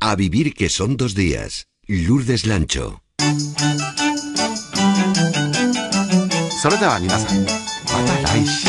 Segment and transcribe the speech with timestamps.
[0.00, 1.66] A vivir que son dos días.
[1.86, 3.00] Lourdes Lancho.
[6.66, 7.50] それでは皆さんま
[8.24, 8.66] た来週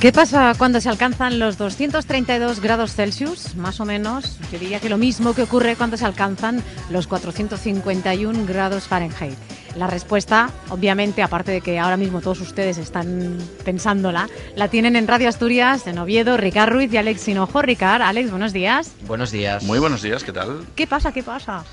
[0.00, 3.56] ¿Qué pasa cuando se alcanzan los 232 grados Celsius?
[3.56, 8.46] Más o menos, yo diría que lo mismo que ocurre cuando se alcanzan los 451
[8.46, 9.38] grados Fahrenheit.
[9.75, 15.07] La respuesta, obviamente, aparte de que ahora mismo todos ustedes están pensándola, la tienen en
[15.07, 17.61] Radio Asturias, en Oviedo, Ricard Ruiz y Alex Sinojo.
[17.61, 18.93] Ricard, Alex, buenos días.
[19.07, 19.63] Buenos días.
[19.63, 20.65] Muy buenos días, ¿qué tal?
[20.75, 21.13] ¿Qué pasa?
[21.13, 21.63] ¿Qué pasa?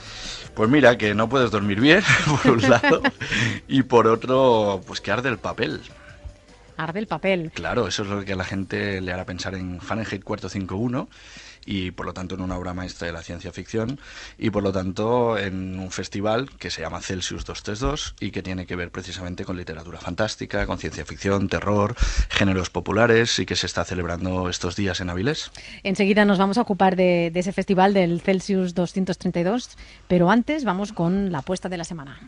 [0.55, 2.03] Pues mira, que no puedes dormir bien,
[2.43, 3.03] por un lado,
[3.67, 5.81] y por otro, pues que arde el papel.
[6.77, 7.51] Arde el papel.
[7.53, 11.09] Claro, eso es lo que a la gente le hará pensar en Fahrenheit 451
[11.69, 14.01] y por lo tanto en una obra maestra de la ciencia ficción
[14.39, 18.65] y por lo tanto en un festival que se llama Celsius 232 y que tiene
[18.65, 21.95] que ver precisamente con literatura fantástica, con ciencia ficción, terror,
[22.31, 25.51] géneros populares y que se está celebrando estos días en Avilés.
[25.83, 29.77] Enseguida nos vamos a ocupar de, ese festival del Celsius 232,
[30.09, 32.19] pero antes vamos con la apuesta de la semana.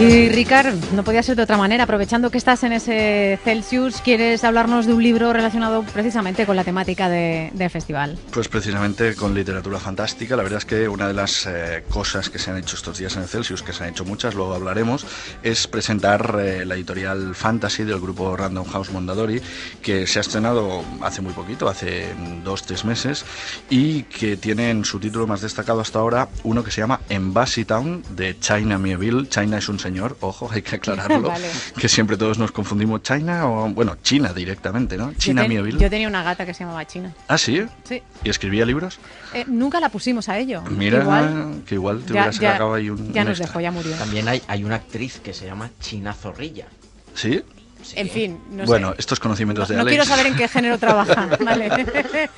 [0.00, 4.44] Y Ricard, no podía ser de otra manera, aprovechando que estás en ese Celsius, ¿quieres
[4.44, 8.18] hablarnos de un libro relacionado precisamente con la temática de- del festival?
[8.30, 12.38] Pues precisamente con literatura fantástica, la verdad es que una de las eh, cosas que
[12.38, 15.04] se han hecho estos días en el Celsius, que se han hecho muchas, luego hablaremos,
[15.42, 19.42] es presentar eh, la editorial Fantasy del grupo Random House Mondadori,
[19.82, 23.26] que se ha estrenado hace muy poquito, hace mm, dos, tres meses,
[23.68, 27.66] y que tiene en su título más destacado hasta ahora uno que se llama Embassy
[27.66, 29.28] Town de China Mieville.
[29.28, 29.89] China es un señor,
[30.20, 31.48] ojo, hay que aclararlo, Vale.
[31.78, 35.12] que siempre todos nos confundimos China o, bueno, China directamente, ¿no?
[35.14, 37.12] China yo, ten- yo tenía una gata que se llamaba China.
[37.28, 38.02] Ah, sí, Sí.
[38.24, 38.98] y escribía libros.
[39.34, 40.62] Eh, nunca la pusimos a ello.
[40.70, 43.12] Mira, Igual, que igual te ya- sacado ahí un.
[43.12, 43.46] ya un nos extra.
[43.46, 43.92] dejó, ya murió.
[43.96, 46.66] También hay, hay una actriz que se llama China Zorrilla.
[47.14, 47.42] ¿Sí?
[47.82, 47.94] Sí.
[47.96, 48.96] En fin, no bueno, sé.
[48.98, 49.90] estos conocimientos No, de no Alex.
[49.92, 51.30] quiero saber en qué género trabaja.
[51.44, 52.28] Vale.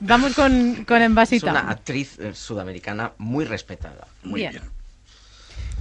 [0.00, 4.06] Vamos con, con Es Embassy una actriz eh, sudamericana muy respetada.
[4.24, 4.52] Muy Bien.
[4.52, 4.64] bien.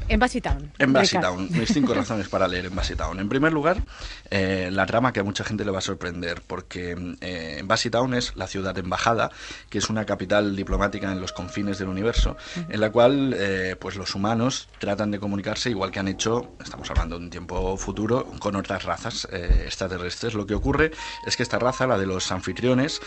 [0.10, 0.72] Embassy Town.
[0.80, 1.22] Ricard.
[1.22, 3.20] Town, mis cinco razones para leer Embassy Town.
[3.20, 3.84] En primer lugar,
[4.32, 8.36] eh, la trama que a mucha gente le va a sorprender, porque eh, Town es
[8.36, 9.30] la ciudad embajada,
[9.70, 12.38] que es una capital diplomática en los confines del universo,
[12.70, 16.90] en la cual eh, pues los humanos tratan de comunicarse igual que han hecho, estamos
[16.90, 20.34] hablando de un tiempo futuro, con otras razas eh, extraterrestres.
[20.34, 20.92] Lo que ocurre
[21.26, 23.00] es que esta raza, la de los anfitriones,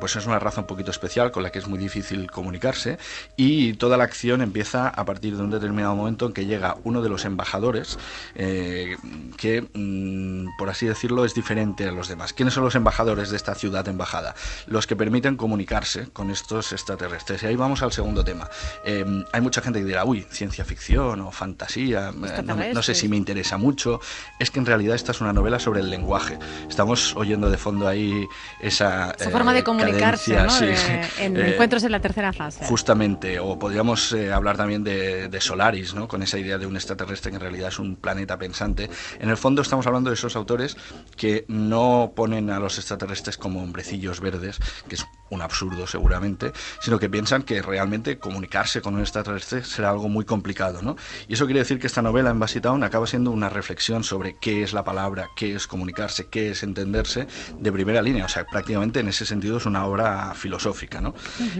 [0.00, 2.98] pues es una raza un poquito especial con la que es muy difícil comunicarse
[3.36, 7.02] y toda la acción empieza a partir de un determinado momento en que llega uno
[7.02, 7.98] de los embajadores
[8.34, 8.96] eh,
[9.36, 12.32] que, mm, por así decirlo, es diferente a los demás.
[12.32, 14.34] ¿Quiénes son los embajadores de esta ciudad embajada?
[14.66, 17.42] Los que permiten comunicarse con estos extraterrestres.
[17.42, 18.48] Y ahí vamos al segundo tema.
[18.84, 22.94] Eh, hay mucha gente que dirá, uy, ciencia ficción o fantasía, eh, no, no sé
[22.94, 24.00] si me interesa mucho.
[24.38, 26.38] Es que en realidad esta es una novela sobre el lenguaje.
[26.68, 28.26] Estamos oyendo de fondo ahí
[28.60, 29.12] esa...
[29.18, 30.50] Esa eh, forma de comunicarse, ¿no?
[30.50, 30.66] sí.
[30.66, 32.64] De- en Eh, encuentros en la tercera fase.
[32.64, 37.30] Justamente, o podríamos eh, hablar también de, de Solaris, con esa idea de un extraterrestre
[37.30, 38.88] que en realidad es un planeta pensante.
[39.18, 40.76] En el fondo estamos hablando de esos autores
[41.16, 44.58] que no ponen a los extraterrestres como hombrecillos verdes,
[44.88, 49.90] que es un absurdo seguramente, sino que piensan que realmente comunicarse con un extraterrestre será
[49.90, 50.82] algo muy complicado.
[50.82, 50.96] ¿no?
[51.28, 54.62] Y eso quiere decir que esta novela, en Town acaba siendo una reflexión sobre qué
[54.62, 57.26] es la palabra, qué es comunicarse, qué es entenderse
[57.58, 58.24] de primera línea.
[58.24, 61.00] O sea, prácticamente en ese sentido es una obra filosófica.
[61.00, 61.14] ¿no?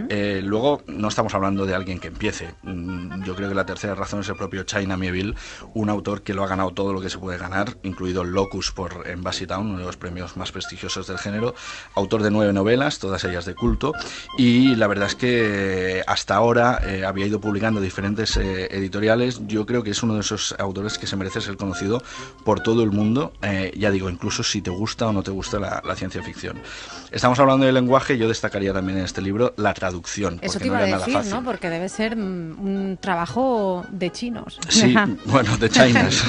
[0.09, 2.55] Eh, luego, no estamos hablando de alguien que empiece.
[2.63, 5.34] Mm, Yo creo que la tercera razón es el propio China Mieville,
[5.75, 9.09] un autor que lo ha ganado todo lo que se puede ganar, incluido Locus por
[9.09, 11.55] Embassy Town, uno de los premios más prestigiosos del género,
[11.95, 13.95] autor de nueve novelas, todas ellas de culto,
[14.37, 19.41] y la verdad es que hasta ahora eh, había ido publicando diferentes eh, editoriales.
[19.47, 22.03] Yo creo que es uno de esos autores que se merece ser conocido
[22.45, 25.59] por todo el mundo, eh, ya digo, incluso si te gusta o no te gusta
[25.59, 26.61] la, la ciencia ficción.
[27.11, 30.67] Estamos hablando del lenguaje, yo destacaría también en este libro la traducción, Eso porque te
[30.67, 31.33] iba no a nada decir.
[31.33, 31.43] ¿no?
[31.43, 34.59] Porque debe ser mm, un trabajo de chinos.
[34.69, 34.95] Sí,
[35.25, 36.22] bueno, de chinos.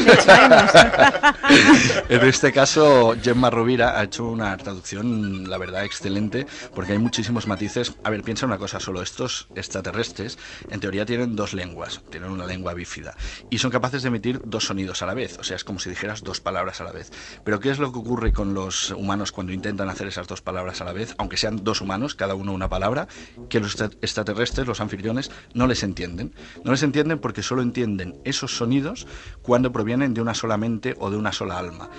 [2.09, 7.47] en este caso, Gemma Rovira ha hecho una traducción, la verdad, excelente, porque hay muchísimos
[7.47, 7.93] matices.
[8.03, 10.37] A ver, piensa una cosa, solo estos extraterrestres,
[10.69, 13.15] en teoría tienen dos lenguas, tienen una lengua bífida,
[13.49, 15.89] y son capaces de emitir dos sonidos a la vez, o sea, es como si
[15.89, 17.11] dijeras dos palabras a la vez.
[17.45, 20.81] Pero ¿qué es lo que ocurre con los humanos cuando intentan hacer esas dos palabras
[20.81, 23.07] a la vez, aunque sean dos humanos, cada uno una palabra,
[23.47, 26.33] que los extra- extraterrestres, los anfitriones, no les entienden?
[26.65, 29.07] No les entienden porque solo entienden esos sonidos
[29.41, 31.89] cuando provienen de una sola mente o de una sola alma.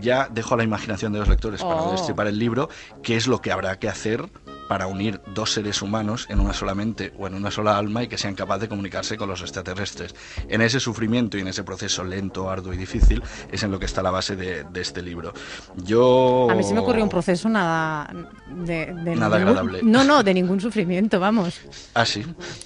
[0.00, 1.92] Ya dejo a la imaginación de los lectores para Oh.
[1.92, 2.68] destripar el libro
[3.02, 4.28] qué es lo que habrá que hacer
[4.68, 8.08] para unir dos seres humanos en una sola mente o en una sola alma y
[8.08, 10.14] que sean capaces de comunicarse con los extraterrestres.
[10.48, 13.84] En ese sufrimiento y en ese proceso lento, arduo y difícil es en lo que
[13.84, 15.34] está la base de, de este libro.
[15.76, 16.48] Yo...
[16.50, 18.10] A mí se me ocurrió un proceso nada
[18.48, 19.80] de, de Nada ningún- agradable.
[19.82, 21.60] No, no, de ningún sufrimiento, vamos.
[21.96, 22.24] Ah, sí.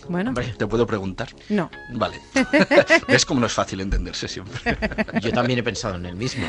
[0.09, 1.29] Bueno, Hombre, ¿Te puedo preguntar?
[1.51, 1.69] no.
[1.95, 2.19] Vale.
[3.09, 4.79] ¿Ves cómo no es fácil entenderse siempre?
[5.21, 6.47] yo también he pensado en el mismo.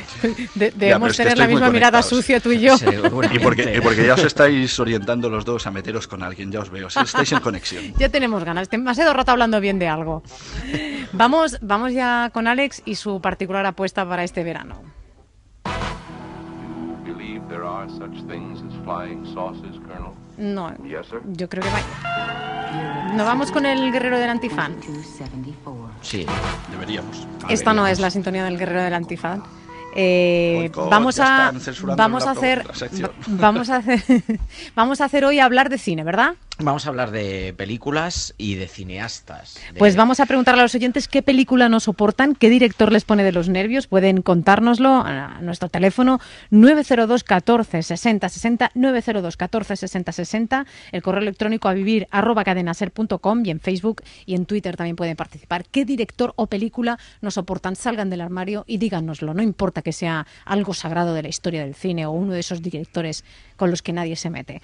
[0.71, 2.77] De- debemos que tener la misma mirada sucia tú y yo.
[2.77, 2.85] Sí,
[3.33, 6.59] Y porque, y porque ya os estáis orientando los dos a meteros con alguien, ya
[6.61, 6.87] os veo.
[6.87, 7.93] Estáis en conexión.
[7.97, 8.69] Ya tenemos ganas.
[8.69, 10.23] Demasiado rato hablando bien de algo.
[11.13, 14.81] Vamos, vamos ya con Alex y su particular apuesta para este verano.
[20.37, 21.19] No, Yes, sir.
[21.25, 23.13] yo creo que vaya.
[23.15, 24.75] Nos vamos con el guerrero del antifan.
[26.01, 26.25] Sí.
[26.71, 27.27] Deberíamos.
[27.49, 29.43] Esta no es la sintonía del guerrero del antifan.
[29.95, 31.51] Eh, vamos a
[31.95, 33.09] vamos a hacer la sección.
[33.09, 34.01] va- vamos a hacer
[34.75, 36.35] vamos a hacer hoy hablar de cine, ¿verdad?
[36.61, 39.57] Vamos a hablar de películas y de cineastas.
[39.77, 43.23] Pues vamos a preguntarle a los oyentes qué película nos soportan, qué director les pone
[43.23, 43.87] de los nervios.
[43.87, 46.19] Pueden contárnoslo a nuestro teléfono
[46.49, 53.45] 902 14 60 60 902 14 60 60, el correo electrónico a vivir arroba cadenaser.com
[53.45, 55.63] y en Facebook y en Twitter también pueden participar.
[55.65, 57.77] ¿Qué director o película nos soportan?
[57.77, 59.33] Salgan del armario y díganoslo.
[59.33, 62.61] No importa que sea algo sagrado de la historia del cine o uno de esos
[62.61, 63.23] directores
[63.55, 64.61] con los que nadie se mete.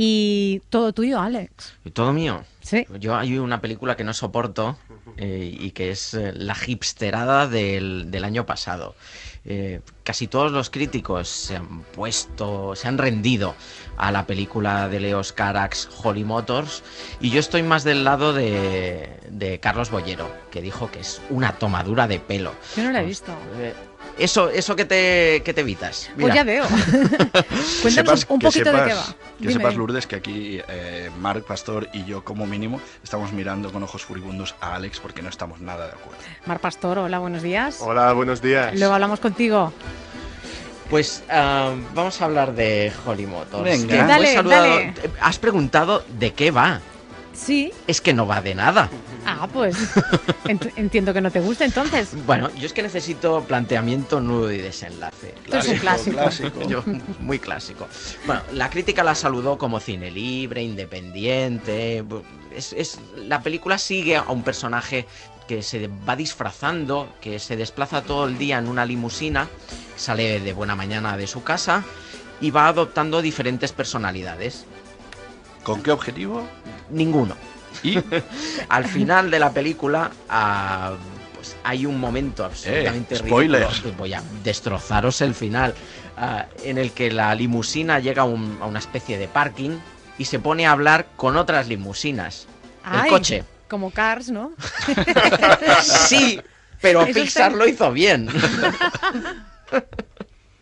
[0.00, 1.74] Y todo tuyo, Alex.
[1.92, 2.44] Todo mío.
[2.60, 2.86] Sí.
[3.00, 4.78] Yo hay una película que no soporto
[5.16, 8.94] eh, y que es eh, la hipsterada del, del año pasado.
[9.44, 13.56] Eh, casi todos los críticos se han puesto, se han rendido
[13.96, 16.84] a la película de Leos Carax, Holly Motors,
[17.20, 21.58] y yo estoy más del lado de, de Carlos Bollero, que dijo que es una
[21.58, 22.54] tomadura de pelo.
[22.76, 23.32] Yo no la he visto.
[24.18, 26.10] Eso, eso que te, que te evitas.
[26.18, 26.64] Pues ya veo.
[27.82, 29.06] Cuéntanos sepas, un poquito de qué va.
[29.06, 29.52] Que Dime.
[29.52, 34.04] sepas, Lourdes, que aquí eh, Marc Pastor y yo, como mínimo, estamos mirando con ojos
[34.04, 36.18] furibundos a Alex porque no estamos nada de acuerdo.
[36.46, 37.78] Mar Pastor, hola, buenos días.
[37.80, 38.74] Hola, buenos días.
[38.76, 39.72] Luego hablamos contigo.
[40.90, 43.62] Pues ah, vamos a hablar de Holly Motors.
[43.62, 43.88] Venga.
[43.88, 44.94] que Dale, dale.
[45.20, 46.80] Has preguntado de qué va.
[47.34, 47.72] Sí.
[47.86, 48.88] Es que no va de nada.
[49.30, 49.76] Ah, pues
[50.44, 52.08] ent- entiendo que no te gusta entonces.
[52.24, 55.34] Bueno, yo es que necesito planteamiento, nudo y desenlace.
[55.44, 56.16] Esto es un clásico.
[56.16, 56.68] clásico.
[56.68, 56.82] Yo,
[57.20, 57.86] muy clásico.
[58.26, 62.02] Bueno, la crítica la saludó como cine libre, independiente.
[62.54, 65.06] es- la película sigue a un personaje
[65.46, 69.48] que se va disfrazando, que se desplaza todo el día en una limusina,
[69.96, 71.84] sale de buena mañana de su casa
[72.40, 74.64] y va adoptando diferentes personalidades.
[75.62, 76.46] ¿Con qué objetivo?
[76.90, 77.34] Ninguno.
[77.82, 77.98] Y
[78.68, 80.92] Al final de la película ah,
[81.34, 83.68] pues hay un momento absolutamente Eh, spoiler.
[83.68, 83.94] ridículo.
[83.94, 85.74] Voy a destrozaros el final.
[86.16, 89.78] ah, en el que la limusina llega a, un- a una especie de parking
[90.18, 92.46] y se pone a hablar con otras limusinas.
[92.82, 93.44] Ay, el coche.
[93.68, 94.52] Como Cars, ¿no?
[95.82, 96.40] Sí,
[96.80, 98.28] pero Eso Pixar está- lo hizo bien.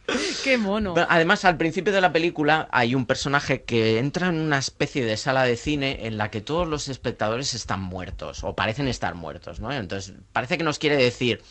[0.44, 0.94] Qué mono.
[1.08, 5.16] Además, al principio de la película hay un personaje que entra en una especie de
[5.16, 9.60] sala de cine en la que todos los espectadores están muertos o parecen estar muertos,
[9.60, 9.72] ¿no?
[9.72, 11.42] Entonces, parece que nos quiere decir,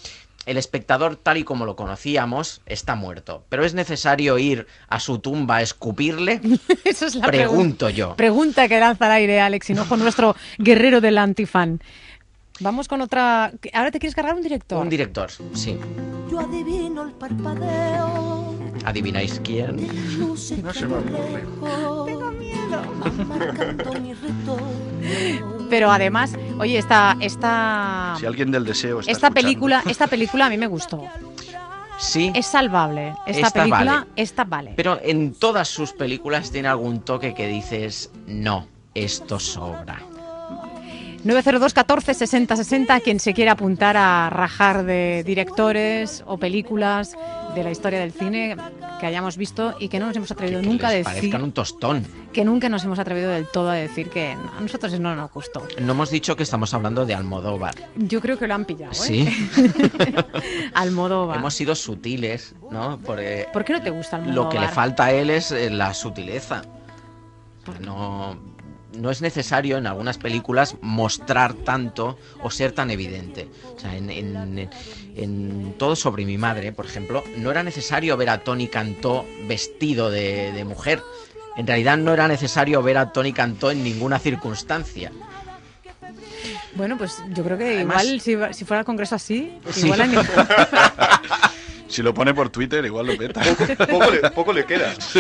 [0.45, 5.19] el espectador tal y como lo conocíamos está muerto, pero es necesario ir a su
[5.19, 6.39] tumba a escupirle.
[6.83, 7.89] Esa es la Pregunto pregunta.
[7.89, 8.15] yo.
[8.15, 11.81] Pregunta que lanza al aire Alex Hinojo, nuestro guerrero del antifan.
[12.59, 13.51] Vamos con otra.
[13.73, 14.81] ¿Ahora te quieres cargar un director?
[14.81, 15.77] Un director, sí.
[16.31, 18.44] Yo adivino el parpadeo.
[18.83, 19.87] ¿Adivináis quién?
[20.19, 22.81] No se Tengo miedo.
[24.01, 25.67] mi retorno.
[25.69, 30.49] Pero además, oye, esta, esta, Si alguien del deseo está esta película, esta película a
[30.49, 31.03] mí me gustó.
[31.97, 32.31] Sí.
[32.35, 33.13] Es salvable.
[33.25, 34.07] Esta, Esta película, vale.
[34.15, 34.73] esta vale.
[34.75, 40.01] Pero en todas sus películas tiene algún toque que dices, no, esto sobra.
[41.25, 47.17] 902 14 60 60, quien se quiera apuntar a rajar de directores o películas
[47.55, 48.55] de la historia del cine
[48.99, 51.43] que hayamos visto y que no nos hemos atrevido Que nunca a les decir parezcan
[51.43, 52.05] un tostón.
[52.31, 55.67] que nunca nos hemos atrevido del todo a decir que a nosotros no nos gustó.
[55.81, 57.73] No hemos dicho que estamos hablando de Almodóvar.
[57.95, 58.95] Yo creo que lo han pillado, ¿eh?
[58.95, 59.27] Sí,
[60.75, 61.37] Almodóvar.
[61.37, 62.99] hemos sido sutiles, ¿no?
[63.03, 64.43] Porque ¿Por qué no te gusta Almodóvar?
[64.45, 66.61] lo que le falta a él es eh, la sutileza.
[67.81, 68.37] No,
[68.97, 73.47] no es necesario en algunas películas mostrar tanto o ser tan evidente.
[73.75, 74.69] O sea, en, en-
[75.15, 80.09] en Todo sobre mi madre, por ejemplo, no era necesario ver a Tony Cantó vestido
[80.09, 81.01] de, de mujer.
[81.57, 85.11] En realidad no era necesario ver a Tony Cantó en ninguna circunstancia.
[86.75, 89.85] Bueno, pues yo creo que Además- igual si, fuera el congreso así, Sí.
[89.85, 90.09] igual hay-
[91.87, 93.41] Si lo pone por Twitter, igual lo peta.
[93.89, 94.93] poco, le, poco le queda.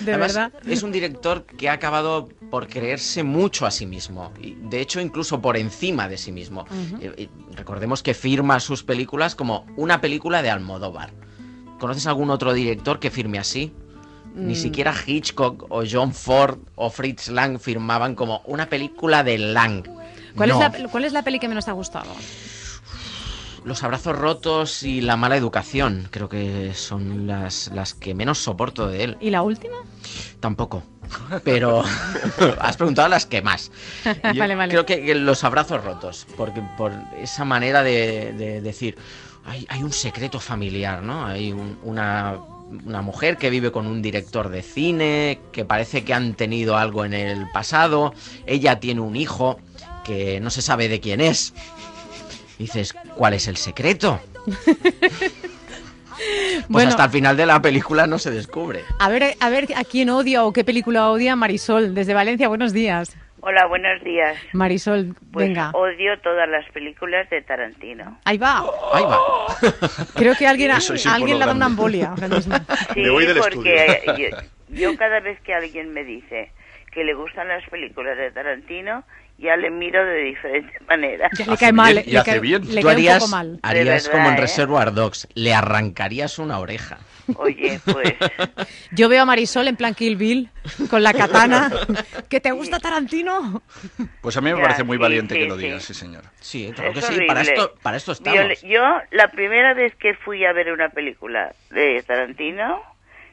[0.00, 0.52] De Además, verdad.
[0.66, 4.32] es un director que ha acabado por creerse mucho a sí mismo.
[4.40, 6.66] Y de hecho, incluso por encima de sí mismo.
[7.00, 11.12] Eh, eh, recordemos que firma sus películas como una película de Almodóvar.
[11.78, 13.72] ¿Conoces algún otro director que firme así?
[14.34, 14.56] Ni Mm.
[14.56, 19.84] siquiera Hitchcock o John Ford o Fritz Lang firmaban como una película de Lang.
[20.36, 20.62] ¿Cuál, No.
[20.64, 22.10] es la, ¿Cuál es la peli que menos te ha gustado?
[23.64, 28.88] Los abrazos rotos y la mala educación creo que son las, las que menos soporto
[28.88, 29.16] de él.
[29.20, 29.74] ¿Y la última?
[30.40, 30.82] Tampoco.
[31.44, 31.82] Pero
[32.60, 33.70] has preguntado las que más.
[34.04, 34.70] Yo Vale, vale.
[34.70, 38.96] Creo que, que los abrazos rotos, porque por esa manera de, de decir,
[39.44, 41.26] hay, hay un secreto familiar, ¿no?
[41.26, 42.38] Hay un- una,
[42.86, 47.04] una mujer que vive con un director de cine, que parece que han tenido algo
[47.04, 48.14] en el pasado,
[48.46, 49.58] ella tiene un hijo
[50.04, 51.52] que no se sabe de quién es.
[52.60, 54.20] Dices, ¿cuál es el secreto?
[56.20, 56.90] Pues Bueno.
[56.90, 58.82] hasta el final de la película no se descubre.
[58.98, 62.46] A ver, a ver a quién odia o qué película odia Marisol, desde Valencia.
[62.48, 63.16] Buenos días.
[63.40, 64.36] Hola, buenos días.
[64.52, 65.70] Marisol, Pues venga.
[65.70, 68.18] odio todas las películas de Tarantino.
[68.26, 68.58] Ahí va.
[68.92, 69.18] Ahí va.
[70.14, 72.12] Creo que alguien, sí alguien le dado una embolia.
[72.92, 74.02] Sí, Me voy del porque
[74.68, 76.52] yo, yo cada vez que alguien me dice
[76.92, 79.04] que le gustan las películas de Tarantino,
[79.40, 81.28] ya le miro de diferente manera.
[81.36, 81.94] Ya le Hace cae mal.
[81.94, 82.62] bien y le hace cae, bien.
[82.74, 83.58] le cae harías, un poco mal.
[83.62, 84.40] harías verdad, como en ¿eh?
[84.40, 86.98] Reservoir Dogs, le arrancarías una oreja.
[87.36, 88.14] Oye, pues
[88.90, 90.50] Yo veo a Marisol en plan Kill Bill,
[90.90, 91.70] con la katana.
[92.28, 93.62] ¿Que te gusta Tarantino?
[94.20, 95.62] Pues a mí me Ya, parece muy sí, valiente sí, que lo sí.
[95.64, 96.24] digas, sí, señor.
[96.40, 97.52] Sí, claro que es sí, para horrible.
[97.54, 98.40] esto, para esto estamos.
[98.40, 98.82] Viol- Yo,
[99.12, 102.82] la primera vez que fui a ver una película de Tarantino,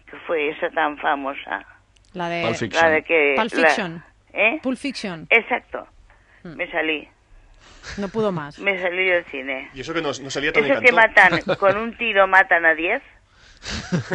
[0.10, 1.66] que fue esa tan famosa,
[2.14, 2.84] La de Pulp Fiction.
[2.84, 3.34] la de que...
[3.36, 4.04] Pulp la- Fiction.
[4.34, 4.60] ¿Eh?
[4.62, 5.26] Pulp Fiction.
[5.32, 5.88] Exacto.
[6.54, 6.58] Hmm.
[6.58, 7.08] Me salí,
[7.98, 8.60] No pudo más.
[8.68, 9.70] me salí del cine.
[9.74, 12.74] Y eso que no, no salía tan Eso que matan, con un tiro matan a
[12.74, 13.02] 10,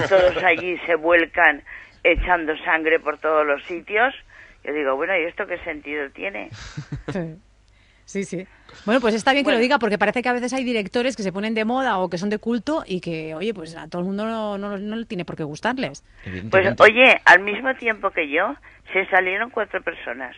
[0.08, 1.62] todos allí se vuelcan
[2.04, 4.14] echando sangre por todos los sitios.
[4.64, 6.50] Yo digo, bueno, ¿y esto qué sentido tiene?
[7.12, 7.36] Sí.
[8.04, 8.46] Sí, sí.
[8.84, 9.58] Bueno, pues está bien que Bueno.
[9.58, 12.10] lo diga porque parece que a veces hay directores que se ponen de moda o
[12.10, 14.96] que son de culto y que, oye, pues a todo el mundo no, no, no
[14.96, 16.04] le tiene por qué gustarles.
[16.50, 18.54] Pues oye, al mismo tiempo que yo,
[18.92, 20.36] se salieron cuatro personas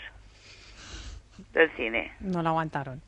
[1.55, 2.13] del cine.
[2.21, 3.01] No lo aguantaron.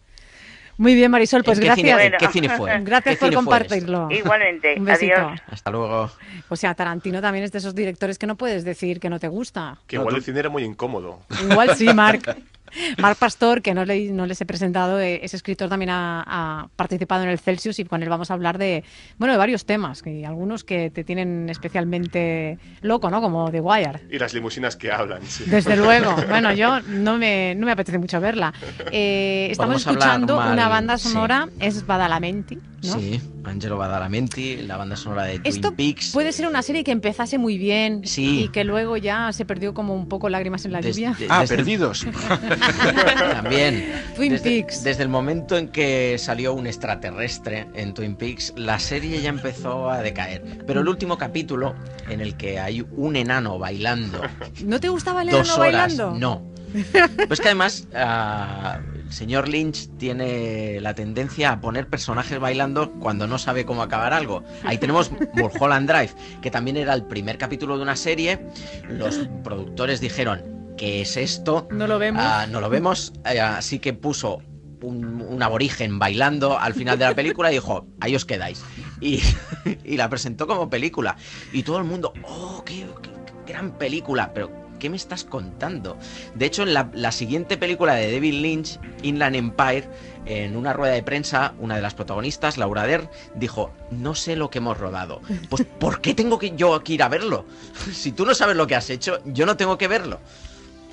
[0.79, 1.87] Muy bien, Marisol, pues ¿En qué gracias.
[1.87, 2.17] cine- Bueno.
[2.19, 2.81] ¿Qué cine fue?
[2.81, 4.09] Gracias ¿Qué por cine fue compartirlo.
[4.11, 5.15] Igualmente, Un besito.
[5.17, 5.41] adiós.
[5.51, 6.11] Hasta luego.
[6.51, 9.29] O sea, Tarantino también es de esos directores que no puedes decir que no te
[9.29, 9.79] gusta.
[9.87, 11.21] Que igual el cine era muy incómodo.
[11.51, 12.37] Igual sí, Marc.
[12.99, 16.69] Marc Pastor, que no, le- no les he presentado, eh, es escritor, también ha, ha
[16.77, 18.85] participado en el Celsius y con él vamos a hablar de,
[19.19, 23.21] bueno, de varios temas, que algunos que te tienen especialmente loco, ¿no?
[23.21, 24.01] Como The Wire.
[24.11, 25.23] Y las limusinas que hablan.
[25.27, 25.45] sí.
[25.47, 26.15] Desde luego.
[26.29, 28.53] Bueno, yo no me, no me apetece mucho verla.
[28.91, 31.09] Eh, estamos escuchando mal, una banda sí.
[31.09, 32.99] sonora, es Badalamenti, ¿no?
[32.99, 36.11] Sí, Angelo Badalamenti, la banda sonora de Esto Twin Peaks.
[36.13, 38.45] puede ser una serie que empezase muy bien Sí.
[38.45, 41.15] y que luego ya se perdió como un poco lágrimas en la Des- lluvia.
[41.19, 42.07] de- Ah, desde- perdidos.
[43.33, 43.93] También.
[44.15, 44.83] Twin desde, Peaks.
[44.85, 49.91] Desde el momento en que salió un extraterrestre en Twin Peaks, la serie ya empezó
[49.91, 50.43] a decaer.
[50.67, 51.75] Pero el último capítulo,
[52.09, 54.21] en el que hay un enano bailando
[54.65, 56.19] ¿No te gustaba el dos enano horas, bailando?
[56.19, 56.57] no.
[57.29, 63.27] Pues que además ah, el señor Lynch tiene la tendencia a poner personajes bailando cuando
[63.27, 64.43] no sabe cómo acabar algo.
[64.65, 66.11] Ahí tenemos Mulholland Drive,
[66.43, 68.41] que también era el primer capítulo de una serie.
[68.89, 71.69] Los productores dijeron, ¿qué es esto?
[71.71, 72.23] No lo vemos.
[72.25, 74.43] Ah, no lo vemos, eh, así que puso
[74.83, 78.63] un, un aborigen bailando al final de la película y dijo, ahí os quedáis.
[79.01, 79.21] Y,
[79.85, 81.17] y la presentó como película.
[81.53, 83.11] Y todo el mundo, oh, qué, qué-
[83.47, 85.97] qué gran película, pero ¿qué me estás contando?
[86.35, 89.89] De hecho, en la, la siguiente película de David Lynch, Inland Empire,
[90.27, 94.51] en una rueda de prensa, una de las protagonistas, Laura Dern, dijo, no sé lo
[94.51, 95.21] que hemos rodado.
[95.49, 97.45] Pues, ¿por qué tengo que yo que ir a verlo?
[97.93, 100.21] Si tú no sabes lo que has hecho, yo no tengo que verlo.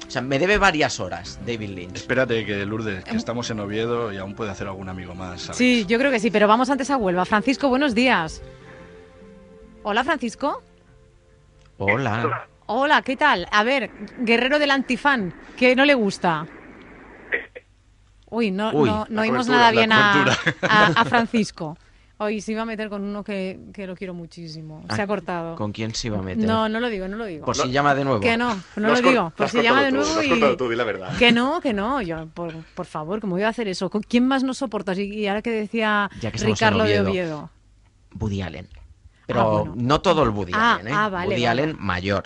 [0.07, 1.95] O sea, me debe varias horas, David Lynch.
[1.95, 5.41] Espérate que Lourdes, que estamos en Oviedo y aún puede hacer algún amigo más.
[5.41, 5.57] ¿sabes?
[5.57, 7.25] Sí, yo creo que sí, pero vamos antes a Huelva.
[7.25, 8.41] Francisco, buenos días.
[9.83, 10.61] Hola, Francisco.
[11.77, 12.47] Hola.
[12.65, 13.47] Hola, ¿qué tal?
[13.51, 16.47] A ver, guerrero del antifan, ¿qué no le gusta?
[18.29, 20.55] Uy, no, Uy, no, no oímos nada bien a, cobertura.
[20.69, 21.77] a- a Francisco.
[22.17, 24.83] Hoy se iba a meter con uno que, que lo quiero muchísimo.
[24.89, 25.55] Se ha Ah, cortado.
[25.55, 26.45] ¿Con quién se iba a meter?
[26.45, 27.45] No, no lo digo, no lo digo.
[27.45, 28.21] Por si llama de nuevo.
[28.21, 29.31] Que no, no Lo digo.
[29.35, 30.29] Por si llama de tú, nuevo y...
[30.29, 31.17] cortado tú, di la verdad.
[31.17, 32.01] Que no, que no.
[32.01, 33.89] Yo, por, por favor, ¿cómo voy a hacer eso?
[33.89, 34.97] ¿Con ¿Quién más no soportas?
[34.99, 37.09] Y, y ahora que decía Ya que Ricardo de Oviedo.
[37.09, 37.49] Oviedo.
[38.19, 38.69] Woody Allen.
[39.27, 39.73] Pero Ah, bueno.
[39.75, 40.91] no todo el Woody Ah, Allen, ¿eh?
[40.95, 41.61] ah, vale, Woody vale.
[41.63, 42.23] Allen mayor.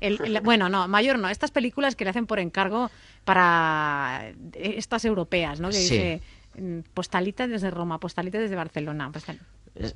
[0.00, 1.28] El- el- bueno, no, mayor no.
[1.28, 2.90] Estas películas que le hacen por encargo
[3.24, 5.68] para estas europeas, ¿no?
[5.68, 5.82] Que Sí.
[5.94, 6.20] dice
[6.58, 9.10] mm, postalita desde Roma, postalita desde Barcelona.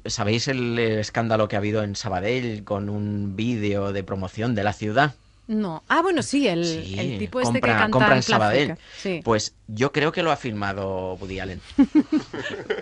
[0.04, 4.73] ¿Sabéis el escándalo que ha habido en Sabadell con un vídeo de promoción de la
[4.75, 5.14] ciudad?
[5.47, 5.83] No.
[5.88, 8.23] Ah, bueno, sí, el, Sí, el tipo este compra, que canta compra en.
[8.23, 8.75] Sabadell.
[8.97, 9.21] Sí.
[9.25, 11.61] Pues yo creo que lo ha filmado Woody Allen.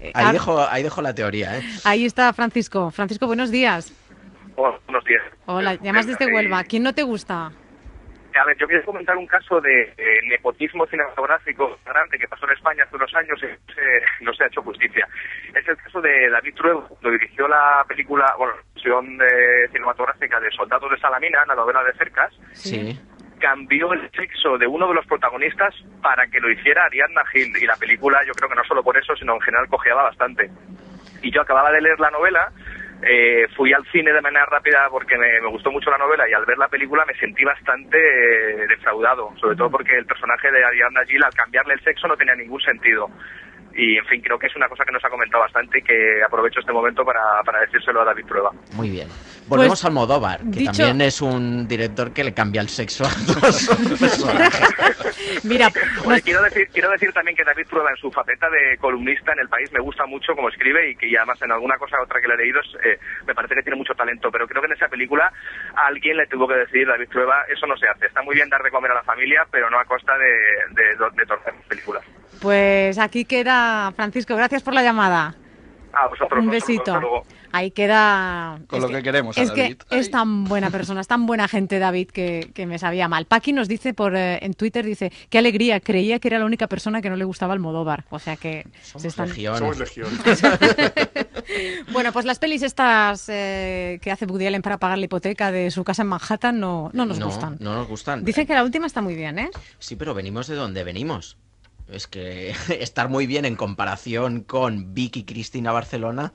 [0.00, 1.62] Ahí ah, dejo, ahí dejo la teoría, ¿eh?
[1.84, 2.90] ahí está Francisco.
[2.90, 3.92] Francisco, buenos días.
[4.64, 5.22] Hola, buenos días.
[5.46, 6.62] Hola, llamas desde Huelva.
[6.62, 7.46] ¿Quién no te gusta?
[7.46, 12.52] A ver, yo quería comentar un caso de eh, nepotismo cinematográfico grande que pasó en
[12.52, 15.06] España hace unos años y no se, no se ha hecho justicia.
[15.52, 20.38] Es el caso de David Trueba, cuando dirigió la película, bueno, la versión eh, cinematográfica
[20.38, 22.96] de Soldados de Salamina, la novela de Cercas, Sí.
[23.40, 27.52] cambió el sexo de uno de los protagonistas para que lo hiciera Ariadna Gil.
[27.60, 30.48] Y la película, yo creo que no solo por eso, sino en general cojeaba bastante.
[31.20, 32.50] Y yo acababa de leer la novela,
[33.02, 36.46] eh, fui al cine de manera rápida porque me, gustó mucho la novela y al
[36.46, 41.04] ver la película me sentí bastante eh, defraudado, sobre todo porque el personaje de Ariadna
[41.04, 43.10] Gil al cambiarle el sexo no tenía ningún sentido.
[43.74, 46.22] Y en fin, creo que es una cosa que nos ha comentado bastante y que
[46.22, 48.50] aprovecho este momento para, para decírselo a David Prueba.
[48.74, 49.08] Muy bien.
[49.48, 53.04] Volvemos Pues, al Almodóvar, que dicho- también es un director que le cambia el sexo
[53.04, 53.68] a todos
[54.00, 55.44] personajes.
[55.44, 55.68] Mira,
[56.04, 59.40] Oye, quiero decir, quiero decir también que David Prueba en su faceta de columnista en
[59.40, 62.20] el país me gusta mucho como escribe y que y además en alguna cosa otra
[62.20, 64.66] que le he leído es, eh, me parece que tiene mucho talento, pero creo que
[64.66, 65.32] en esa película
[65.74, 68.06] a alguien le tuvo que decir, David Prueba, eso no se hace.
[68.06, 70.96] Está muy bien dar de comer a la familia, pero no a costa de, de,
[71.16, 72.04] de torcer películas.
[72.40, 74.36] pues aquí queda Francisco.
[74.36, 75.34] Gracias por la llamada.
[75.92, 76.38] A vosotros.
[76.40, 76.94] Un vosotros, besito.
[76.94, 77.26] hasta luego.
[77.52, 78.58] Ahí queda.
[78.66, 79.76] Con es lo que queremos a Es David.
[79.76, 83.26] que es tan buena persona, es tan buena gente, David, que, que me sabía mal.
[83.26, 86.66] Paqui nos dice por eh, en Twitter, dice, qué alegría, creía que era la única
[86.66, 88.04] persona que no le gustaba Almodóvar.
[88.10, 89.28] O sea que se están...
[89.28, 89.58] Legión.
[89.58, 90.08] Somos legión.
[91.92, 95.70] Bueno, pues las pelis estas eh, que hace Woody Allen para pagar la hipoteca de
[95.70, 97.56] su casa en Manhattan no, no nos no, gustan.
[97.60, 98.24] no nos gustan.
[98.24, 99.50] Dicen que la última está muy bien, ¿eh?
[99.78, 101.36] Sí, pero venimos de donde venimos.
[101.88, 106.32] Es que estar muy bien en comparación con Vicky Cristina Barcelona.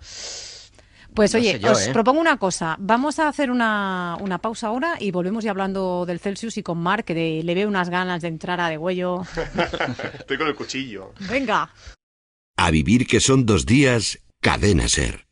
[1.17, 1.89] Pues No oye, yo, os ¿eh?
[1.91, 2.75] propongo una cosa.
[2.79, 6.77] Vamos a hacer una, una pausa ahora y volvemos ya hablando del Celsius y con
[6.77, 9.23] Mark, que de- le veo unas ganas de entrar a de huello.
[10.19, 11.13] Estoy con el cuchillo.
[11.29, 11.69] Venga.
[12.55, 15.25] A vivir que son dos días, cadena ser.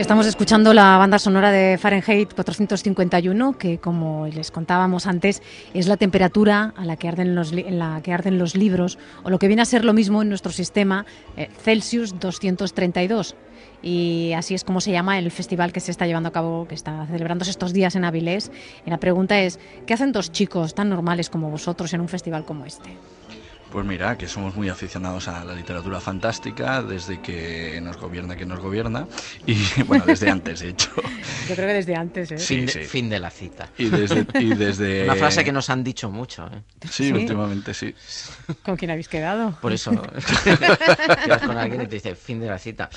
[0.00, 5.42] Estamos escuchando la banda sonora de Fahrenheit 451, que como les contábamos antes,
[5.74, 9.28] es la temperatura a la que arden los, en la que arden los libros, o
[9.28, 11.04] lo que viene a ser lo mismo en nuestro sistema,
[11.36, 13.36] eh, Celsius 232.
[13.82, 16.76] Y así es como se llama el festival que se está llevando a cabo, que
[16.76, 18.50] está celebrándose estos días en Avilés.
[18.86, 22.46] Y la pregunta es, ¿qué hacen dos chicos tan normales como vosotros en un festival
[22.46, 22.88] como este?
[23.70, 28.48] Pues mira, que somos muy aficionados a la literatura fantástica desde que nos gobierna quien
[28.48, 29.06] nos gobierna
[29.46, 29.56] y
[29.86, 30.90] bueno, desde antes de hecho.
[31.48, 32.38] Yo creo que desde antes, ¿eh?
[32.38, 32.80] fin, de, sí.
[32.80, 33.68] fin de la cita.
[33.78, 36.46] Y desde, y desde Una frase que nos han dicho mucho.
[36.46, 36.62] ¿eh?
[36.90, 37.12] Sí, ¿Sí?
[37.12, 37.94] últimamente sí.
[38.64, 39.56] ¿Con quién habéis quedado?
[39.60, 39.92] Por eso
[41.24, 42.90] quedas con alguien y te dice fin de la cita.